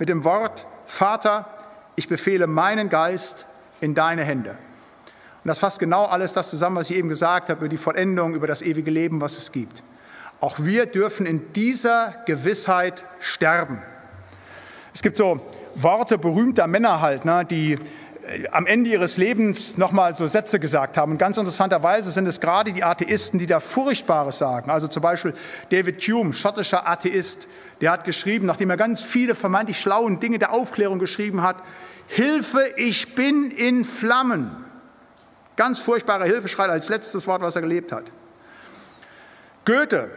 [0.00, 1.46] mit dem Wort, Vater,
[1.94, 3.46] ich befehle meinen Geist
[3.80, 4.50] in deine Hände.
[4.50, 8.34] Und das fasst genau alles das zusammen, was ich eben gesagt habe, über die Vollendung,
[8.34, 9.84] über das ewige Leben, was es gibt.
[10.40, 13.80] Auch wir dürfen in dieser Gewissheit sterben.
[14.92, 15.40] Es gibt so
[15.76, 17.78] Worte berühmter Männer halt, ne, die
[18.52, 21.12] am Ende ihres Lebens nochmal so Sätze gesagt haben.
[21.12, 24.70] Und ganz interessanterweise sind es gerade die Atheisten, die da Furchtbares sagen.
[24.70, 25.34] Also zum Beispiel
[25.70, 27.48] David Hume, schottischer Atheist,
[27.80, 31.56] der hat geschrieben, nachdem er ganz viele vermeintlich schlauen Dinge der Aufklärung geschrieben hat,
[32.06, 34.64] Hilfe, ich bin in Flammen.
[35.56, 38.04] Ganz furchtbarer Hilfeschrei als letztes Wort, was er gelebt hat.
[39.64, 40.10] Goethe,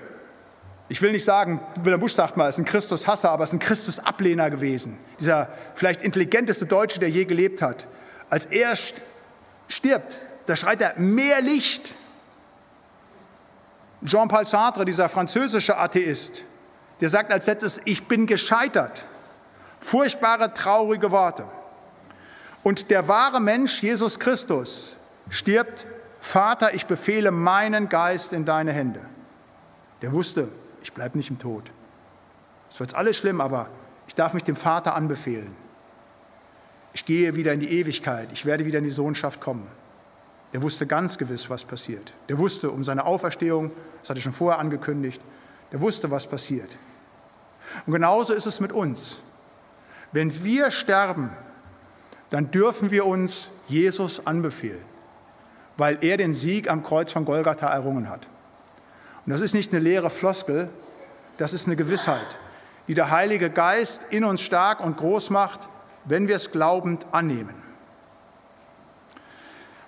[0.90, 4.50] ich will nicht sagen, Wilhelm Busch sagt mal, ist ein Christushasser, aber ist ein Christusablehner
[4.50, 4.98] gewesen.
[5.20, 7.88] Dieser vielleicht intelligenteste Deutsche, der je gelebt hat.
[8.30, 8.74] Als er
[9.68, 11.94] stirbt, da schreit er mehr Licht.
[14.04, 16.44] Jean-Paul Sartre, dieser französische Atheist,
[17.02, 19.04] der sagt als letztes, ich bin gescheitert.
[19.80, 21.46] Furchtbare, traurige Worte.
[22.64, 24.96] Und der wahre Mensch, Jesus Christus,
[25.30, 25.86] stirbt,
[26.20, 29.02] Vater, ich befehle meinen Geist in deine Hände.
[30.02, 30.50] Der wusste,
[30.88, 31.70] ich bleibe nicht im Tod.
[32.70, 33.68] Es wird alles schlimm, aber
[34.08, 35.54] ich darf mich dem Vater anbefehlen.
[36.94, 39.68] Ich gehe wieder in die Ewigkeit, ich werde wieder in die Sohnschaft kommen.
[40.54, 42.14] Der wusste ganz gewiss, was passiert.
[42.30, 45.22] Der wusste um seine Auferstehung, das hatte ich schon vorher angekündigt,
[45.74, 46.78] der wusste, was passiert.
[47.86, 49.18] Und genauso ist es mit uns.
[50.14, 51.32] Wenn wir sterben,
[52.30, 54.86] dann dürfen wir uns Jesus anbefehlen,
[55.76, 58.26] weil er den Sieg am Kreuz von Golgatha errungen hat.
[59.28, 60.70] Und das ist nicht eine leere Floskel,
[61.36, 62.40] das ist eine Gewissheit,
[62.88, 65.68] die der Heilige Geist in uns stark und groß macht,
[66.06, 67.54] wenn wir es glaubend annehmen.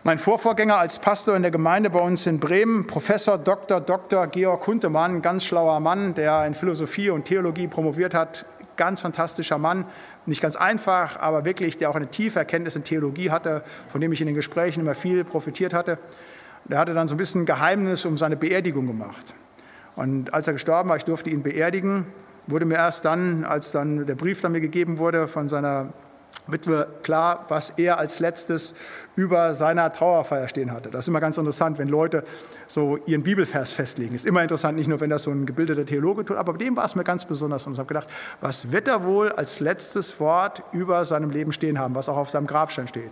[0.03, 3.79] Mein Vorvorgänger als Pastor in der Gemeinde bei uns in Bremen, Professor Dr.
[3.79, 4.27] Dr.
[4.27, 9.85] Georg Kuntemann, ganz schlauer Mann, der in Philosophie und Theologie promoviert hat, ganz fantastischer Mann,
[10.25, 14.11] nicht ganz einfach, aber wirklich, der auch eine tiefe Erkenntnis in Theologie hatte, von dem
[14.11, 15.97] ich in den Gesprächen immer viel profitiert hatte.
[16.69, 19.33] Der hatte dann so ein bisschen Geheimnis um seine Beerdigung gemacht.
[19.95, 22.05] Und als er gestorben war, ich durfte ihn beerdigen,
[22.47, 25.93] wurde mir erst dann, als dann der Brief dann mir gegeben wurde von seiner
[26.47, 28.73] Witwe klar, was er als letztes
[29.15, 30.89] über seiner Trauerfeier stehen hatte.
[30.89, 32.23] Das ist immer ganz interessant, wenn Leute
[32.67, 34.15] so ihren Bibelvers festlegen.
[34.15, 36.75] Ist immer interessant, nicht nur, wenn das so ein gebildeter Theologe tut, aber bei dem
[36.75, 37.67] war es mir ganz besonders.
[37.67, 38.07] Und ich habe gedacht,
[38.41, 42.29] was wird er wohl als letztes Wort über seinem Leben stehen haben, was auch auf
[42.29, 43.11] seinem Grabstein steht.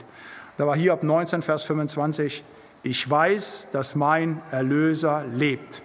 [0.58, 2.44] Da war hier ab 19, Vers 25,
[2.88, 5.82] ich weiß, dass mein Erlöser lebt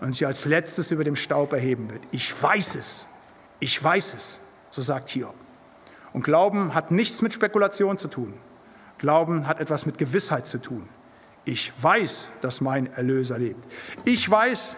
[0.00, 2.02] und sich als letztes über dem Staub erheben wird.
[2.10, 3.06] Ich weiß es,
[3.60, 5.34] ich weiß es, so sagt Hiob.
[6.12, 8.34] Und Glauben hat nichts mit Spekulation zu tun.
[8.98, 10.88] Glauben hat etwas mit Gewissheit zu tun.
[11.44, 13.64] Ich weiß, dass mein Erlöser lebt.
[14.04, 14.76] Ich weiß,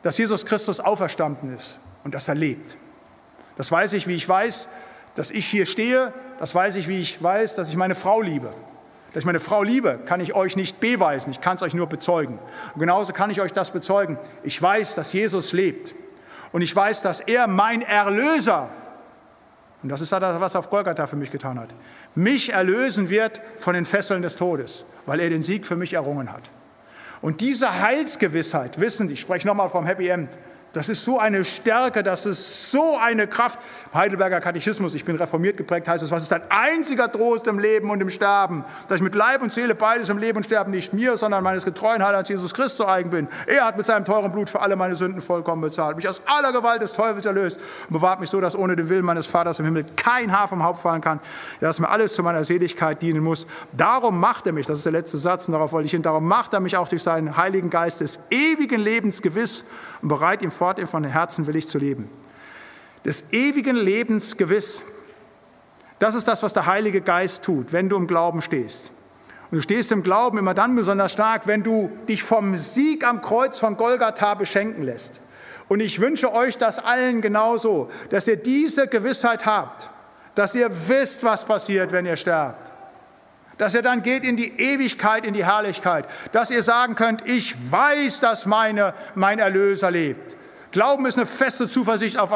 [0.00, 2.78] dass Jesus Christus auferstanden ist und dass er lebt.
[3.58, 4.68] Das weiß ich, wie ich weiß,
[5.16, 6.14] dass ich hier stehe.
[6.38, 8.50] Das weiß ich, wie ich weiß, dass ich meine Frau liebe.
[9.14, 11.86] Dass ich meine Frau liebe, kann ich euch nicht beweisen, ich kann es euch nur
[11.86, 12.40] bezeugen.
[12.74, 14.18] Und genauso kann ich euch das bezeugen.
[14.42, 15.94] Ich weiß, dass Jesus lebt.
[16.50, 18.68] Und ich weiß, dass er mein Erlöser,
[19.84, 21.68] und das ist das, was er auf Golgatha für mich getan hat,
[22.16, 26.32] mich erlösen wird von den Fesseln des Todes, weil er den Sieg für mich errungen
[26.32, 26.50] hat.
[27.22, 30.36] Und diese Heilsgewissheit, wissen Sie, ich spreche nochmal vom Happy End,
[30.74, 33.60] das ist so eine Stärke, das ist so eine Kraft.
[33.94, 37.90] Heidelberger Katechismus, ich bin reformiert geprägt, heißt es, was ist dein einziger Trost im Leben
[37.90, 38.64] und im Sterben?
[38.88, 41.64] Dass ich mit Leib und Seele beides im Leben und Sterben nicht mir, sondern meines
[41.64, 43.28] getreuen Heilands Jesus Christus eigen bin.
[43.46, 46.52] Er hat mit seinem teuren Blut für alle meine Sünden vollkommen bezahlt, mich aus aller
[46.52, 47.58] Gewalt des Teufels erlöst
[47.88, 50.64] und bewahrt mich so, dass ohne den Willen meines Vaters im Himmel kein Haar vom
[50.64, 51.20] Haupt fallen kann,
[51.60, 53.46] dass mir alles zu meiner Seligkeit dienen muss.
[53.72, 56.26] Darum macht er mich, das ist der letzte Satz und darauf wollte ich hin, darum
[56.26, 59.62] macht er mich auch durch seinen Heiligen Geist des ewigen Lebens gewiss
[60.02, 62.08] und bereit, ihm fortan von Herzen willig zu leben.
[63.04, 64.80] Des ewigen Lebens gewiss.
[65.98, 68.90] Das ist das, was der Heilige Geist tut, wenn du im Glauben stehst.
[69.50, 73.20] Und du stehst im Glauben immer dann besonders stark, wenn du dich vom Sieg am
[73.20, 75.20] Kreuz von Golgatha beschenken lässt.
[75.68, 79.90] Und ich wünsche euch das allen genauso, dass ihr diese Gewissheit habt,
[80.34, 82.64] dass ihr wisst, was passiert, wenn ihr sterbt
[83.58, 87.54] dass ihr dann geht in die Ewigkeit, in die Herrlichkeit, dass ihr sagen könnt, ich
[87.70, 90.36] weiß, dass meine, mein Erlöser lebt.
[90.74, 92.32] Glauben ist eine feste Zuversicht auf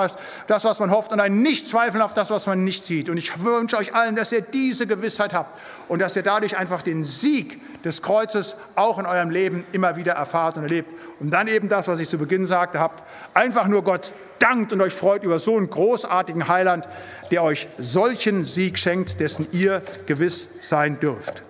[0.47, 3.09] das, was man hofft und ein Nichtzweifeln auf das, was man nicht sieht.
[3.09, 5.59] Und ich wünsche euch allen, dass ihr diese Gewissheit habt
[5.89, 10.13] und dass ihr dadurch einfach den Sieg des Kreuzes auch in eurem Leben immer wieder
[10.13, 10.95] erfahrt und erlebt.
[11.19, 13.03] Und dann eben das, was ich zu Beginn sagte, habt,
[13.35, 16.89] einfach nur Gott dankt und euch freut über so einen großartigen Heiland,
[17.33, 21.43] der euch solchen Sieg schenkt, dessen ihr gewiss sein dürft.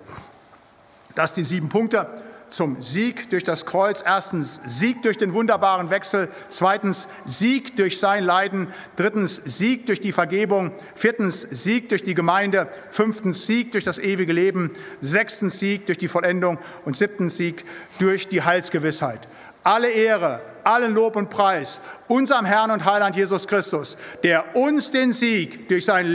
[1.13, 2.07] Das die sieben Punkte
[2.49, 4.03] zum Sieg durch das Kreuz.
[4.05, 6.29] Erstens Sieg durch den wunderbaren Wechsel.
[6.47, 8.67] Zweitens Sieg durch sein Leiden.
[8.95, 10.71] Drittens Sieg durch die Vergebung.
[10.95, 12.67] Viertens Sieg durch die Gemeinde.
[12.89, 14.71] Fünftens Sieg durch das ewige Leben.
[15.01, 16.57] Sechstens Sieg durch die Vollendung.
[16.85, 17.65] Und siebtens Sieg
[17.99, 19.19] durch die Heilsgewissheit.
[19.63, 25.13] Alle Ehre, allen Lob und Preis unserem Herrn und Heiland Jesus Christus, der uns den
[25.13, 26.07] Sieg durch sein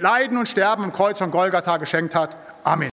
[0.00, 2.36] Leiden und Sterben am Kreuz von Golgatha geschenkt hat.
[2.64, 2.80] Amen.